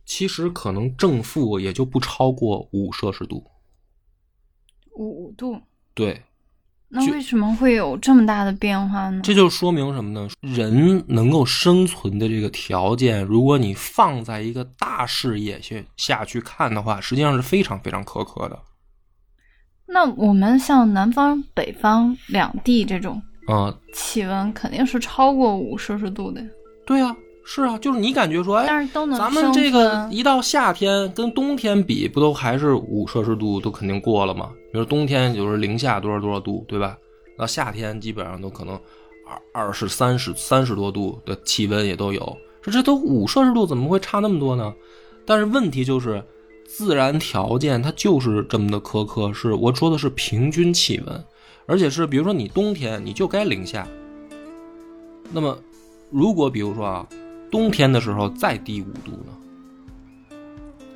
[0.06, 3.50] 其实可能正负也就不超过五摄氏度。
[4.98, 5.62] 五度。
[5.94, 6.22] 对。
[6.96, 9.20] 那为什么会有这么大的变化呢？
[9.24, 10.30] 这就说明什么呢？
[10.42, 18.60] 人能够生存的这个条件，如果你放在一个大视野下下去看的话，实际上是非常非常苛刻的。
[19.88, 26.40] 那我们像南方、北方两地这种，啊，气温肯定是超过五摄氏度的。
[26.86, 27.16] 对啊。
[27.46, 34.52] 是啊，就是你感觉说，哎，但是都能咱们这个一到夏天跟冬天比，不都还是五摄氏度都肯定过了吗？
[34.72, 36.98] 比如冬天就是零下多少多少度，对吧？
[37.38, 38.80] 到夏天基本上都可能
[39.54, 42.22] 二二十三十三十多度的气温也都有。
[42.62, 44.74] 说这都五摄氏度，怎么会差那么多呢？
[45.26, 46.24] 但是问题就是，
[46.66, 49.34] 自然条件它就是这么的苛刻。
[49.34, 51.26] 是我说的是平均气温，
[51.66, 53.86] 而且是比如说你冬天你就该零下。
[55.32, 55.58] 那么
[56.10, 57.06] 如果比如说啊。
[57.54, 60.36] 冬天的时候再低五度呢，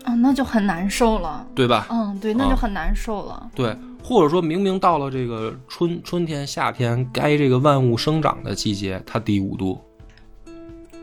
[0.06, 1.86] 啊，那就很难受了，对吧？
[1.92, 3.48] 嗯，对，那就很难受了。
[3.54, 9.80] 对，或者说明明到了这个春春天、夏天该这个万物生长的季节，它低五度。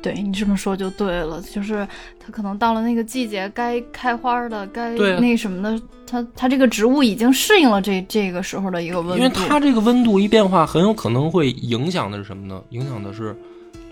[0.02, 1.86] 对你这么说就对了，就是
[2.18, 9.16] 它可能到了那个季节该开花的、该那什么的，它它这个植物已经适应了这这个时候的一个温度。
[9.16, 12.60] 因为它这个温度一变化，很有可能会影响的是什么呢？
[12.70, 13.36] 影响的是。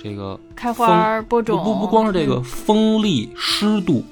[0.02, 4.04] 这个开花播种不不光是这个风力湿度，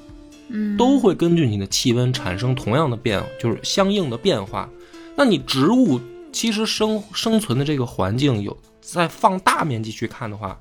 [0.47, 4.69] 嗯，都会根据你的气温产生同样的变，就是相应的变化。
[5.15, 5.99] 那你植物
[6.31, 10.57] 其实生生存的这个环境有在放大面积去看的话，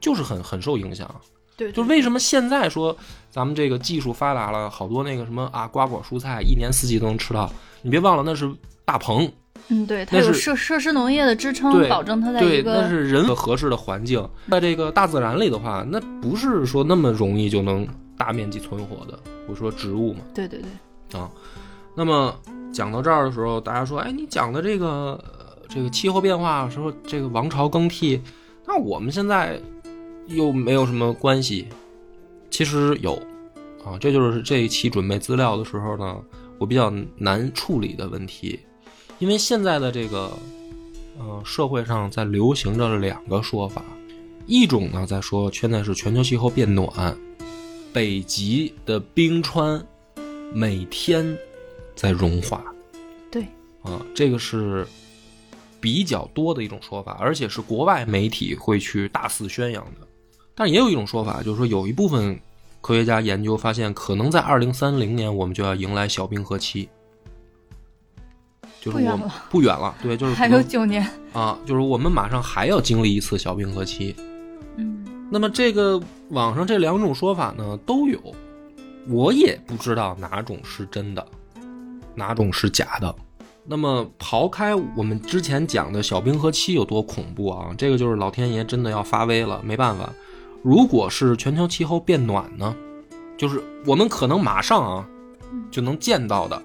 [0.00, 1.12] 就是很很受影响。
[1.56, 2.94] 对，就为什么现在说
[3.30, 7.50] 咱们这个技术发达了，好多那个什么啊瓜果蔬菜一年四季都能吃到。
[7.80, 8.52] 你别忘了那是
[8.84, 9.30] 大棚。
[9.68, 19.18] 嗯，对，它有设设施农业的支撑，保证它在一个那是人合适的环境，在这个大自然里的话，那不是说那么容易就能大面积存活的。
[19.48, 20.60] 我说植物嘛，对对
[21.10, 21.30] 对，啊，
[21.94, 22.34] 那么
[22.72, 25.22] 讲到这儿的时候，大家说，哎，你讲的这个
[25.68, 28.20] 这个气候变化，说这个王朝更替，
[28.66, 29.60] 那我们现在
[30.26, 31.68] 又没有什么关系？
[32.50, 33.14] 其实有，
[33.84, 36.16] 啊，这就是这一期准备资料的时候呢，
[36.58, 38.60] 我比较难处理的问题。
[39.18, 40.36] 因为现在的这个，
[41.18, 43.82] 呃，社会上在流行着两个说法，
[44.46, 47.16] 一种呢在说现在是全球气候变暖，
[47.92, 49.82] 北极的冰川
[50.52, 51.36] 每天
[51.94, 52.62] 在融化，
[53.30, 53.42] 对，
[53.82, 54.86] 啊，这个是
[55.80, 60.06] 比较多的一种说法，而且是国外媒体会去大肆宣扬的。
[60.54, 62.38] 但也有一种说法，就是说有一部分
[62.80, 66.88] 科学家研究发现，可能在二零三零年我们就要迎来小冰河期。
[68.84, 74.14] 就是我不远了，对，就是 还有九年啊，就是我们马上还要经历一次小冰河期。
[74.76, 78.20] 嗯，那么这个网上这两种说法呢都有，
[79.08, 81.26] 我也不知道哪种是真的，
[82.14, 83.14] 哪种是假的。
[83.66, 90.12] 那么刨开我们之前讲的小冰河期有多恐怖啊，这个就是老天爷真的要发威了，没办法。
[90.62, 92.76] 如果是全球气候变暖呢，
[93.38, 95.08] 就是我们可能马上啊
[95.70, 96.62] 就能见到的。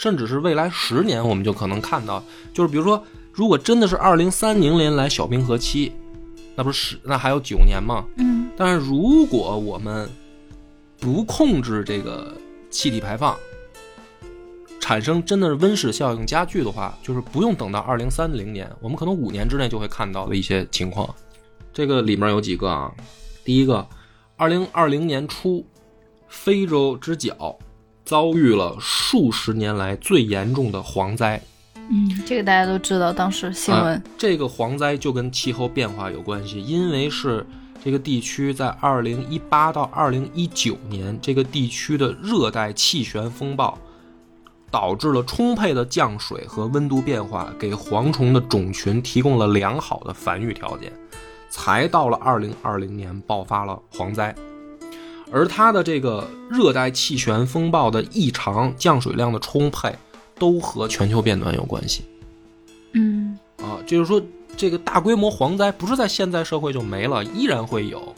[0.00, 5.92] 甚至是未来十年，我们就可能看到，就是比如说，如果真的是二零三零年来小冰河期，
[6.56, 8.02] 那不是那还有九年吗？
[8.16, 8.48] 嗯。
[8.56, 10.08] 但是如果我们
[10.98, 12.34] 不控制这个
[12.70, 13.36] 气体排放，
[14.80, 21.14] 产生真的是温室效应加剧的话，就是不用等到二零三零年，我们可能五年之内就会看到的一些情况。
[21.74, 22.90] 这个里面有几个啊？
[23.44, 23.86] 第一个，
[24.38, 25.62] 二零二零年初，
[26.26, 27.58] 非洲之角
[28.04, 31.40] 遭遇了数十年来最严重的蝗灾。
[31.74, 33.94] 嗯，这个大家都知道，当时新闻。
[33.96, 37.44] 啊这个蝗灾就跟气候变化有关系，因为是
[37.82, 43.76] 这个地区在二零一八到二零一九年，这个地区的热带气旋风暴，
[44.70, 50.92] 导致了充沛的降水和温度变化，给蝗虫的种群提供了良好的繁育条件，
[51.48, 54.32] 才到了二零二零年爆发了蝗灾。
[55.32, 59.94] 而它的这个热带气旋风暴的异常、降水量的充沛，
[60.38, 62.04] 都和全球变暖有关系。
[62.92, 64.20] 嗯啊，就是说
[64.56, 68.14] 这个大规模蝗灾不是在现在社会就没了，依然会有。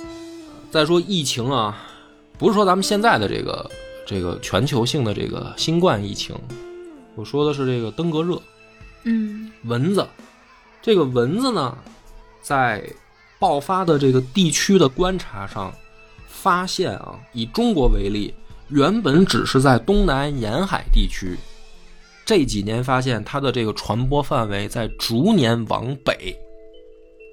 [0.70, 1.79] 再说疫情啊，
[2.38, 3.70] 不是说咱们现在的这个
[4.07, 6.35] 这个全球性的这个新冠疫情，
[7.14, 8.40] 我说的是这个登革热，
[9.05, 10.07] 嗯蚊子。
[10.81, 11.77] 这个蚊子呢，
[12.40, 12.83] 在
[13.38, 15.72] 爆发的这个地区的观察上，
[16.43, 18.35] 发现啊，以中国为例，
[18.69, 21.37] 原本只是在东南沿海地区，
[22.27, 26.37] 这几年发现它的这个传播范围在逐年往北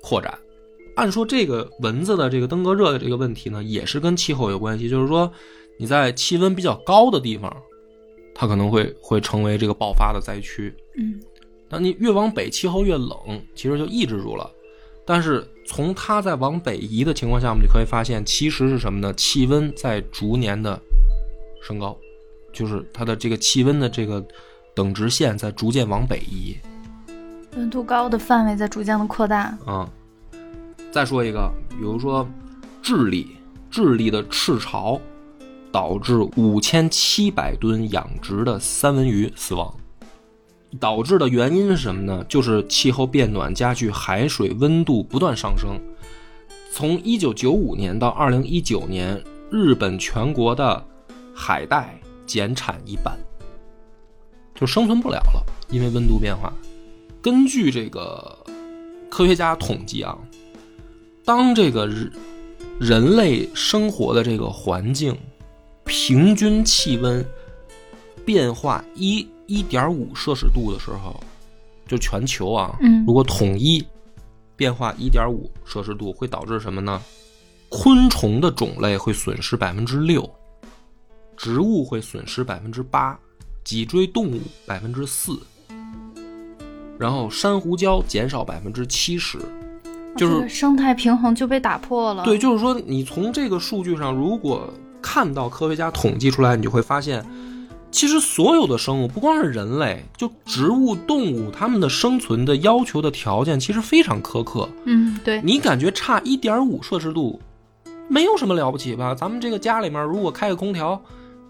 [0.04, 0.38] 扩展。
[0.96, 5.32] 按说这个蚊子的这个登革热的这个问题呢，也是跟气候有关系，就是说
[5.80, 7.52] 你在气温比较高的地方，
[8.36, 10.72] 它可能会会成为这个爆发的灾区。
[10.98, 11.20] 嗯
[11.72, 14.52] 那你越往北，气候越冷，其实就抑制住了。
[15.10, 19.12] 但是从它在往北移的情况下，我们就可以发现，其实是什么呢？
[19.16, 20.80] 气温在逐年的
[21.64, 21.98] 升高，
[22.54, 24.24] 就是它的这个气温的这个
[24.76, 26.56] 等值线在逐渐往北移
[27.56, 29.58] 温度高的范围在逐渐的扩大。
[29.66, 29.90] 嗯、
[30.92, 32.30] 再说一个，比如说
[32.84, 33.36] 智利，
[33.72, 35.02] 智利的赤潮
[35.72, 39.76] 导致五千七百吨养殖的三文鱼死亡。
[40.78, 42.24] 导致的原因是什么呢？
[42.30, 45.80] 就是气候变暖加剧海水温度不断上升。
[46.72, 50.86] 从一九九五年到二零一九年，日本全国的
[51.34, 53.18] 海带减产一半，
[54.54, 56.54] 就生存不了了，因为温度变化。
[57.22, 58.38] 根据这个
[59.10, 60.16] 科学家统计啊，
[61.26, 62.12] 当这个人
[62.80, 65.18] 人类生活的这个环境
[65.84, 67.26] 平均气温
[68.24, 71.20] 变化一一点五摄氏度的时候，
[71.88, 73.84] 就全球啊，嗯如果统一
[74.56, 77.02] 变化一点五摄氏度，会导致什么呢？
[77.70, 80.30] 昆虫的种类会损失百分之六，
[81.36, 83.20] 植物会损失百分之八，
[83.64, 85.40] 脊椎动物百分之四，
[87.00, 89.40] 然后珊瑚礁减少百分之七十。
[90.18, 92.24] 就是生态平衡就被打破了。
[92.24, 94.68] 对，，就是说，你从这个数据上，如果
[95.02, 97.24] 看到科学家统计出来，你就会发现，
[97.92, 104.70] 其实所有的生物，不光是人类，就植物、动物，它们的生存的要求的条件其实非常苛刻。
[104.86, 107.40] 嗯，对，你感觉差一点五摄氏度，
[108.08, 109.16] 没有什么了不起吧？
[109.16, 111.02] 咱们这个家里面如果开个空调，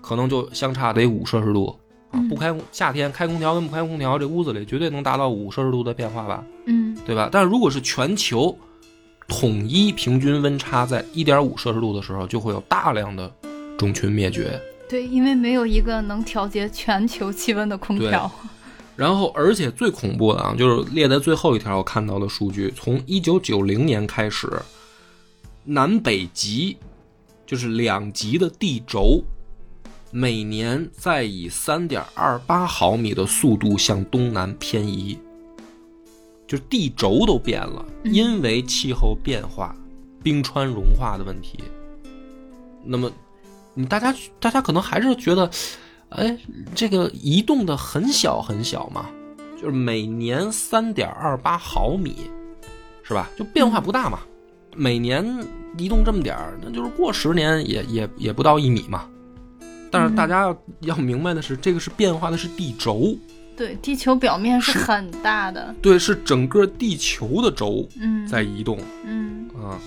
[0.02, 1.76] 可能就相差得五摄氏度啊。
[2.14, 6.44] 嗯不开空夏天开空调跟不开空调，这屋子里绝对能达到五摄氏度的变化吧？
[6.66, 7.30] 嗯对吧？
[7.32, 8.58] 但如果是全球
[9.28, 13.32] 统一平均温差在一点五摄氏度的时候，就会有大量的
[13.78, 14.60] 种群灭绝。
[14.90, 18.30] 对，因为没有一个能调节全球气温的空调。
[18.98, 24.52] 然后，而且最恐怖的啊，就是列在最后一条我看到的数据，从一九九零年开始，
[25.64, 26.76] 南北极
[27.46, 29.24] 就是两极的地轴，
[30.12, 35.18] 每年在以三点二八毫米的速度向东南偏移，
[36.46, 39.74] 就是地轴都变了，嗯因为气候变化、
[40.22, 41.60] 冰川融化的问题。
[42.84, 43.14] 那么，你
[43.86, 45.50] 大家大家可能还是觉得，
[46.10, 46.38] 哎，
[46.74, 49.06] 这个移动的很小很小嘛，
[49.62, 52.30] 就是每年三点二八毫米，
[53.04, 53.30] 是吧？
[53.38, 54.20] 就变化不大嘛。
[54.76, 55.26] 每年
[55.78, 59.08] 移动这么点儿，那就是过十年也也也不到一米嘛。
[59.92, 63.18] 但是大家要要明白的是，这个是变化的是地轴，
[63.58, 65.74] 对，地球表面是是很大的。
[65.82, 69.78] 对，是整个地球的轴嗯，在移动嗯啊。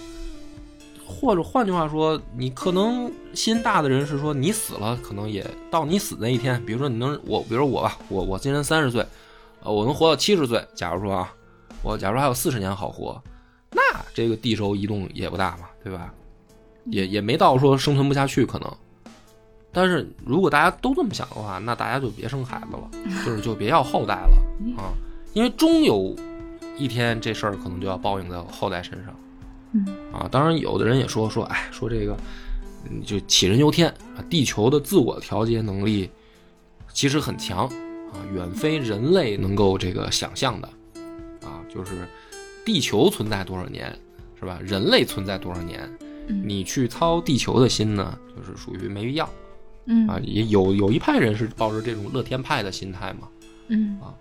[1.22, 6.60] 或者换句话说，你可能心大的人是说，你死了，可能也到你死那一天。
[6.66, 9.06] 比如说，你能我，比如我吧，我我今年三十岁，
[9.62, 10.66] 呃，我能活到七十岁。
[10.74, 11.32] 假如说啊，
[11.80, 13.22] 我假如还有四十年好活，
[13.70, 13.80] 那
[14.12, 16.12] 这个地轴移动也不大嘛，对吧？
[16.86, 18.68] 也也没到说生存不下去可能。
[19.70, 22.90] 但是如果大家都这么想的话，那大家就别生孩子了，
[23.24, 24.36] 就是就别要后代了
[24.76, 24.90] 啊，
[25.34, 26.16] 因为终有
[26.76, 29.14] 一天这事儿可能就要报应在后代身上。
[29.72, 32.16] 嗯啊，当然有的人也说说，哎，说这个，
[32.90, 36.10] 嗯，就杞人忧天啊，地球的自我调节能力
[36.92, 37.66] 其实很强
[38.12, 40.68] 啊，远非人类能够这个想象的
[41.42, 42.06] 啊，就是
[42.64, 43.96] 地球存在多少年，
[44.38, 44.58] 是吧？
[44.62, 45.90] 人类存在多少年，
[46.44, 49.28] 你去操地球的心呢，就是属于没必要。
[49.86, 53.28] 嗯啊，也有有一派人是抱着这种乐天派的心态嘛。
[53.68, 54.14] 嗯啊，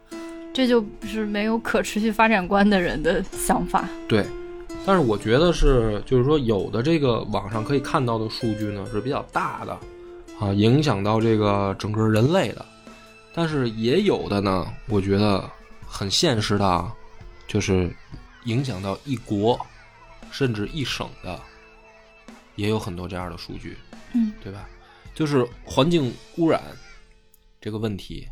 [0.54, 3.88] 这就是没有可持续发展观的人的想法。
[4.08, 4.26] 对，
[4.86, 9.78] 但是我觉得是，就是说有的这个网上可以看到的数据呢是比较大的，
[10.40, 12.66] 啊，影响到这个整个人类的。
[13.34, 15.48] 但是也有的呢，我觉得
[15.86, 16.92] 很现实的，
[17.48, 17.96] 就是
[18.46, 19.60] 影响到一国
[20.32, 21.40] 甚至一省的，
[22.56, 23.78] 也有很多这样的数据，
[24.14, 24.68] 嗯，对吧？
[25.14, 26.60] 就是环境污染
[27.62, 28.28] 这个问题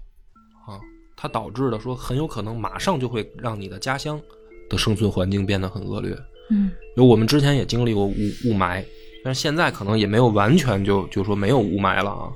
[0.66, 0.82] 啊，
[1.16, 4.20] 它导致的说很有可能马上就会让你的家乡
[4.68, 6.18] 的生存环境变得很恶劣。
[6.50, 8.14] 嗯，有我们之前也经历过雾
[8.46, 8.84] 雾霾，
[9.24, 12.32] 但是现在可能也没有完全就就说没有雾霾了啊。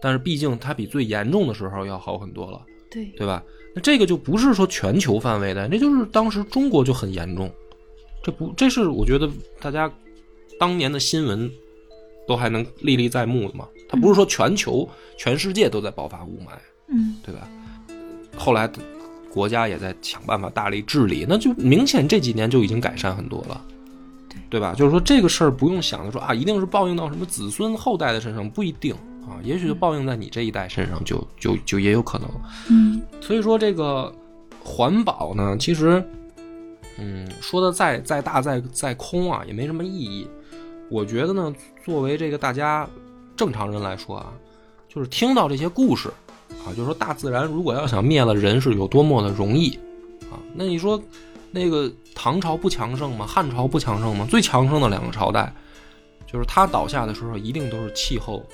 [0.00, 3.42] 但是毕竟它比最严重的时候要好很多了，对对吧？
[3.74, 7.50] 那这个就不是说全球范围的，那就是当时中国就很严重。
[8.22, 9.28] 这不，这是我觉得
[9.60, 9.92] 大家
[10.58, 11.50] 当年的新闻
[12.26, 13.68] 都还能历历在目的嘛。
[13.88, 16.52] 它不是说全球、全世界都在爆发雾霾，
[16.88, 17.48] 嗯，对吧？
[18.36, 18.70] 后来
[19.30, 23.60] 国家也在想办法大力治理，那就明显这几年就已经改善很多了，
[24.50, 24.74] 对对吧？
[24.76, 28.94] 就是说这个事儿不用想着说啊，一定是报应到什么子孙后代的身上，不一定
[29.26, 32.28] 啊，也许就报应在你这一代身上，就就就也有可能。
[32.70, 34.12] 嗯，所以说这个
[34.62, 36.02] 环保呢，其实，
[36.98, 40.26] 嗯，说的再再大再再空啊，也没什么意义。
[40.90, 41.54] 我觉得呢，
[41.84, 42.88] 作为这个大家。
[43.36, 44.32] 正常人来说啊，
[44.88, 46.10] 就是听到这些故事，
[46.68, 49.74] 啊，就是说大自然如果要想灭了人是有多么的容易，
[50.30, 51.00] 啊，那你说
[51.50, 53.26] 那个唐朝不强盛吗？
[53.26, 54.26] 汉朝不强盛吗？
[54.28, 55.52] 最强盛的两个朝代，
[56.30, 58.44] 就是它倒下的时候，一定都是气候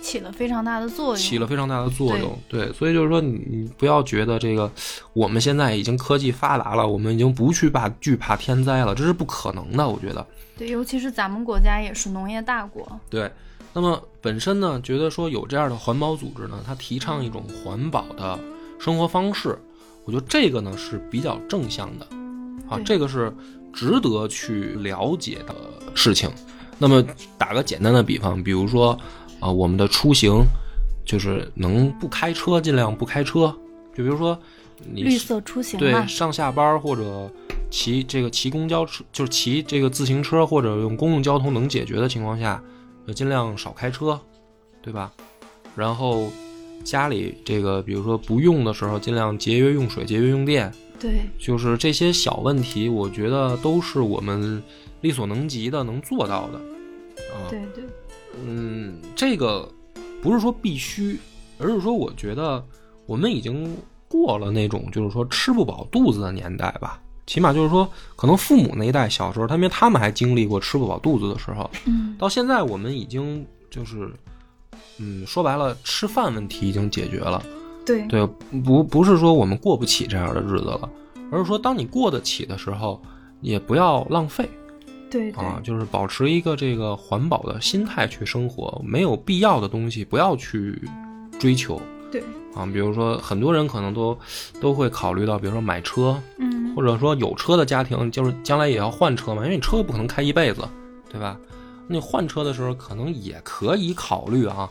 [0.00, 2.38] 起了非常大的作用，起了非常大的作用。
[2.48, 4.70] 对，所以就是说，你你不要觉得这个
[5.12, 9.86] 我们现在已经科技发达了，我们已经不去怕惧怕天灾了，这是不可能的。
[9.86, 13.30] 我觉得，对，尤其是咱们国家也是农业大国，对。
[13.72, 18.38] 那么本身呢，觉得说有这样的环保组织呢，它提倡一种环保的
[18.80, 19.56] 生活方式，
[20.04, 22.06] 我觉得这个呢是比较正向的，
[22.68, 23.32] 啊，这个是
[23.72, 25.54] 值得去了解的
[25.94, 26.28] 事情。
[26.78, 27.00] 那么
[27.38, 28.98] 打个简单的比方，比如说
[29.38, 30.42] 啊，我们的出行
[31.06, 33.54] 就是能不开车尽量不开车，
[33.94, 34.36] 就比如说
[34.92, 37.30] 你绿色出行对上下班或者
[37.70, 42.60] 骑这个骑公交车，就是骑这个自行车或者用公共交通能解决的情况下。
[43.10, 44.20] 就尽量少开车，
[44.80, 45.12] 对吧？
[45.74, 46.30] 然后
[46.84, 50.72] 家里这个，比如说不用的时候，尽量节约用水、节约用电。
[51.00, 54.62] 对，就是这些小问题，我觉得都是我们
[55.00, 56.58] 力所能及的、能做到的。
[57.34, 57.82] 啊，对对，
[58.46, 59.68] 嗯，这个
[60.22, 61.18] 不是说必须，
[61.58, 62.64] 而是说我觉得
[63.06, 67.02] 我们已经过了那种就是说吃不饱肚子的年代吧。
[67.30, 71.70] 起码就是说，可能父母那一代小时候，他们他们还经历过吃不饱肚子的时候。
[71.84, 74.12] 嗯，到现在我们已经就是，
[74.98, 77.40] 嗯，说白了，吃饭问题已经解决了。
[77.86, 78.26] 对对，
[78.64, 80.90] 不不是说我们过不起这样的日子了，
[81.30, 83.00] 而是说当你过得起的时候，
[83.40, 84.50] 也不要浪费。
[85.08, 90.82] 对啊，就是保持一个这个环保的心态去生活，没有必要的东西不要去
[91.38, 91.80] 追求。
[92.10, 92.24] 对
[92.54, 94.18] 啊，比如说很多人可能都
[94.60, 100.66] 都会考虑到，比如说买车，嗯，或者说有车的家庭，就是将来也要换车嘛，因为你车不可能开一辈子，
[101.08, 101.36] 对吧？
[101.86, 104.68] 那你换车的时候，可能也可以考虑啊，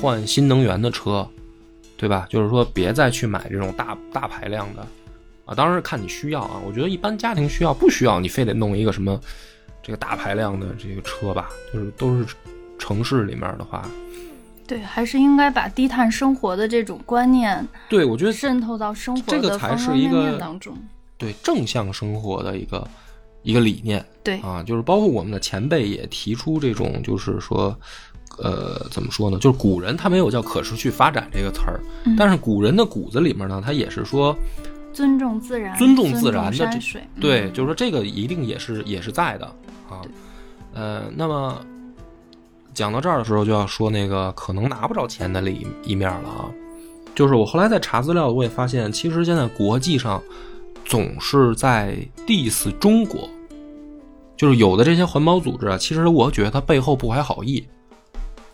[0.00, 1.26] 换新能源的车，
[1.96, 2.26] 对吧？
[2.28, 4.86] 就是说别再去买这种大大排量的
[5.44, 6.60] 啊，当然是看你需要啊。
[6.66, 9.20] 我觉得一般家庭需要不需要你非得弄一个什么
[9.82, 12.26] 这个大排量的这个车吧，就是都是
[12.78, 13.88] 城市里面的话。
[14.70, 20.78] 对，还是应该把低碳生活的这种观念，对我觉得渗透到生活这个才是一个当中，
[21.18, 22.88] 对正向生活的一个
[23.42, 24.06] 一个理念。
[24.22, 27.76] 对啊，就是包括我们的前辈也提出这种，就是说，
[28.38, 29.40] 呃，怎么说呢？
[29.40, 34.38] 就是古人他没有叫可持续发展这个词儿，嗯、但是古人的骨子里面呢，他也是说
[34.92, 36.70] 尊重自然，尊重自然的。
[37.20, 39.46] 对，嗯、就是说这个一定也是也是在的
[39.88, 39.98] 啊。
[40.72, 41.60] 呃，那么。
[42.74, 46.50] 讲到这儿的时候，就要说那个可能拿不着钱的一一面了啊，
[47.14, 50.22] 就是我后来在查资料，我也发现，其实现在国际上
[50.84, 51.96] 总是在
[52.26, 53.28] diss 中国，
[54.36, 57.66] 就是有的这些环保组织啊，其实我觉得它背后不怀好意，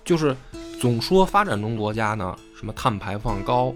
[0.05, 0.35] 就是
[0.81, 3.73] 总说发展中国家呢什么碳排放高，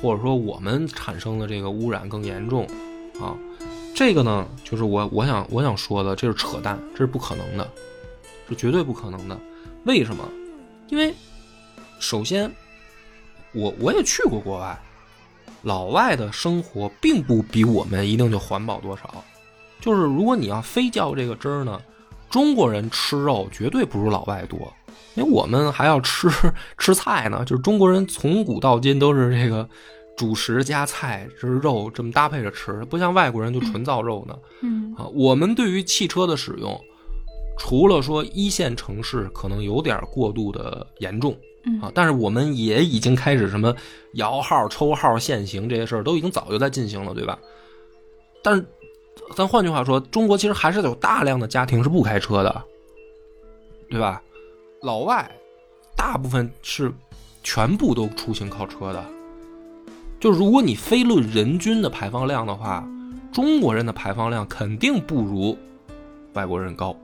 [0.00, 2.66] 或者说我们产生的这个污染更严重
[3.20, 3.36] 啊，
[3.94, 7.68] 这个呢就是我我想我想说的，这是扯淡，这是不可能的，
[8.48, 9.38] 是绝对不可能的。
[9.84, 10.24] 为什么？
[10.88, 11.14] 因为
[11.98, 12.50] 首先，
[13.52, 14.78] 我我也去过国外，
[15.62, 19.24] 老外的生活并不比我们一定就环保多少，
[19.80, 21.80] 就是如果你要非较这个真儿呢，
[22.28, 24.72] 中国人吃肉绝对不如老外多，
[25.14, 26.28] 因为我们还要吃
[26.78, 27.44] 吃菜呢。
[27.44, 29.68] 就是中国人从古到今都是这个
[30.16, 34.36] 主食加菜，就是肉这么搭配着吃，不像外国人就纯造肉呢。
[34.62, 36.80] 嗯啊，我们对于汽车的使用，
[37.62, 43.76] 除了说一线城市可能有点过度的严重嗯啊，但是我们也已经开始什么
[44.14, 47.38] 摇号、抽号、限行这些事儿都已经早就在进行了，对吧？
[48.42, 48.66] 但是，
[49.36, 52.64] 咱换句话说，中国其实还是有大量的家庭是不开车的，
[53.90, 54.22] 对吧？
[54.80, 55.30] 老外
[55.94, 56.90] 大部分是
[57.44, 59.04] 全部都出行靠车的。
[60.18, 62.88] 就如果你非论人均的排放量的话，
[63.30, 65.58] 中国人的排放量肯定不如
[66.32, 66.96] 外国人高。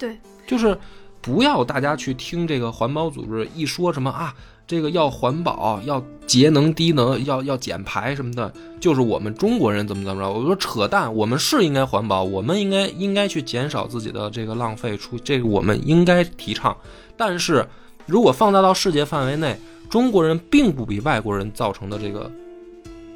[0.00, 0.76] 对，就是
[1.20, 4.34] 不要大家去听这个环保组织一说什么啊，
[4.66, 10.32] 这个要环保，要节能低能，要要减排什么的，就是我们中国人怎么怎么着。
[10.32, 16.74] 我说扯淡，我们是应该环保，我们应该应该去减少自己的这个浪费，出这个我们应该提倡。
[17.18, 17.66] 但是
[18.06, 22.30] 如果放大到世界范围内，中国人并不比外国人造成的这个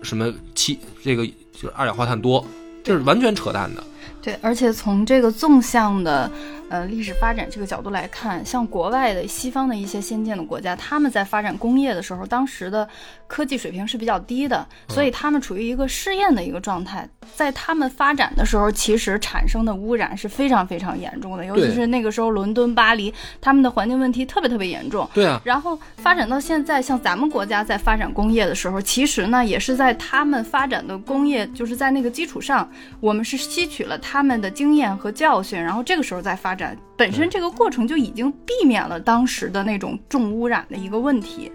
[0.03, 2.45] 什么气，这个就是二氧化碳多，
[2.83, 3.83] 这是完全扯淡的。
[4.21, 6.31] 对，而且从这个纵向的
[6.69, 12.89] 呃历史发展这个角度来看，像国外的西方的一些先进的国家，他们在发展工业的时候，当时的
[13.27, 17.09] 科技水平是比较低的，所以他们处于一个试验的一个状态。
[17.35, 25.09] 在他们发展的时候，其实产生的污染是非常非常严重的，尤其是那个时候伦敦、巴黎，他们的环境问题特别特别严重。
[25.13, 41.51] 对啊，然后发展到现在，像咱们国家在发展工业的时候，其实呢也是在他们发展的工业，就是在那个基础上，我们是吸取了他们的经验和教训，然后这个时候再发展，本身这个过程就已经避免了当时的那种重污染的一个问题。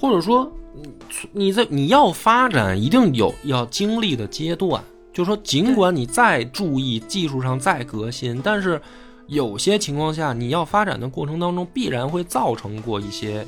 [0.00, 0.92] 或者说，你
[1.32, 4.82] 你在你要发展，一定有要经历的阶段。
[5.12, 8.80] 就是说，尽管你再注意技术上再革新，但是
[9.26, 13.44] 有些情况下，你要发展的过程当中，必然会造成过一些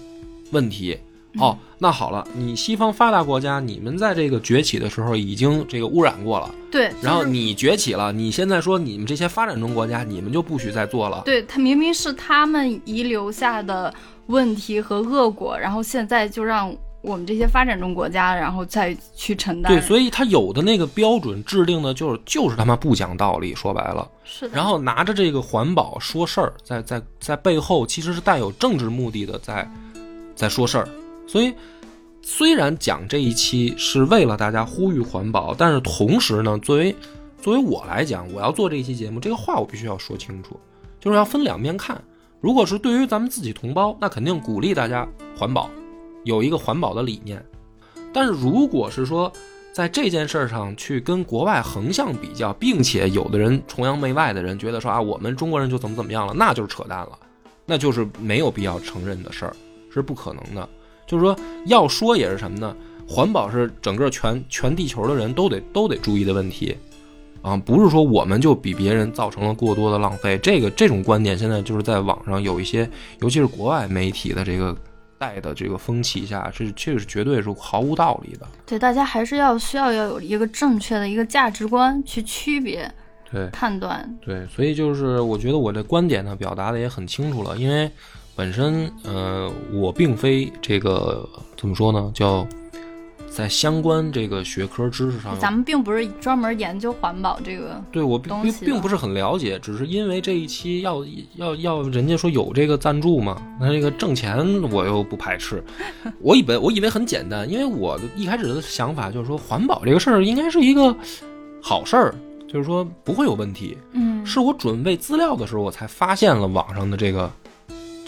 [0.50, 0.98] 问题。
[1.38, 11.22] 哦，那好了，你西方发达国家，你们在这个崛起的时候已经这个污染过了，对，然后你崛起了，你现在说你们这些发展中国家，你们就不许再做了。
[11.24, 13.94] 对，他明明是他们遗留下的
[14.26, 19.72] 问题和恶果，然后现在就让我们这些发展中国家，然后再去承担。
[19.72, 24.06] 对，所以他有的那个标准制定的就是就是他妈不讲道理，说白了。
[24.24, 24.56] 是的。
[24.56, 29.70] 然后拿着这个环保说事儿，在在在背后其实是带有政治目的的，在
[30.34, 30.88] 在说事儿。
[31.30, 31.54] 所以
[32.22, 36.92] 虽然讲这一期是为了大家呼吁环保，但是同时呢，作为
[37.40, 40.58] 作为我来讲，我要做这一期节目，这个话我必须要说清楚，
[40.98, 42.02] 就是要分两面看。
[42.40, 45.06] 如果是对于咱们自己同胞，那肯定鼓励大家
[45.38, 45.70] 环保，
[46.24, 47.40] 有一个环保的理念。
[48.12, 49.32] 但是如果是说
[49.72, 57.16] 在这件事儿上去跟国外横向比较，并且有的人崇洋媚外的人觉得说啊，我们中国人就怎么怎么样了，那就是扯淡了，
[57.66, 59.54] 那就是没有必要承认的事儿，
[59.94, 60.68] 是不可能的。
[61.10, 61.36] 就是说，
[61.66, 62.76] 要说也是什么呢？
[63.08, 66.76] 环保是整个全全地球的人都得都得注意的问题，
[67.42, 70.38] 啊，不是说我们就比别人造成了过多的浪费。
[70.38, 72.88] 这个这种观点现在就是在网上有一些，
[73.20, 74.76] 尤其是国外媒体的这个
[75.18, 78.46] 带的这个风气下，这这是绝对是毫无道理的。
[78.64, 82.88] 对，大家还是要需要要有一个正确的一个价值观去区别
[83.28, 84.08] 对判断。
[84.24, 87.90] 对，所以就是我觉得我这观点呢表达的也很清楚了，因为
[88.40, 91.28] 本身呃我并非这个
[91.58, 92.46] 怎么说呢，叫
[93.28, 101.04] 在相关这个学科知识上咱们并不是专门研究环保这个，对我并并不是很了解，只是因为这一期要
[101.36, 104.38] 要要人家说有这个赞助嘛，那这个挣钱
[104.70, 105.62] 我又不排斥。
[106.22, 110.96] 我以为我以为很简单，因为我的一开始的想法就是说环保这个事儿应该是一个
[111.60, 112.14] 好事儿，
[112.48, 113.76] 就是说不会有问题。
[113.92, 117.30] 嗯，是我准备资料的时候，我才发现了网上的这个，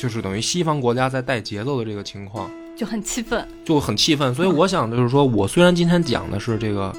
[0.03, 2.50] 就是等于西方国家在带节奏的这个情况。
[2.76, 3.46] 就很气愤。
[3.64, 4.34] 就很气愤。
[4.34, 6.92] 所以我想就是说，我虽然今天讲的是这个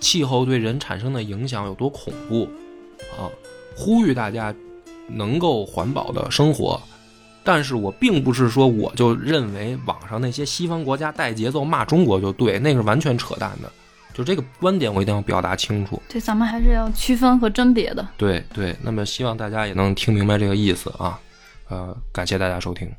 [0.00, 2.46] 气候对人产生的影响有多恐怖
[3.18, 3.24] 啊，
[3.74, 4.54] 呼吁大家
[5.08, 6.78] 能够环保的生活，
[7.42, 13.72] 但是我并不是说我就认为网上那些西方国家带节奏骂中国就对，那是完全扯淡的。
[14.12, 16.02] 就这个观点，我一定要表达清楚。
[16.08, 18.06] 对，咱们还是要区分和甄别的。
[18.18, 21.18] 对对，那么希望大家也能听明白这个意思啊。
[21.68, 22.94] 呃，感谢大家收听。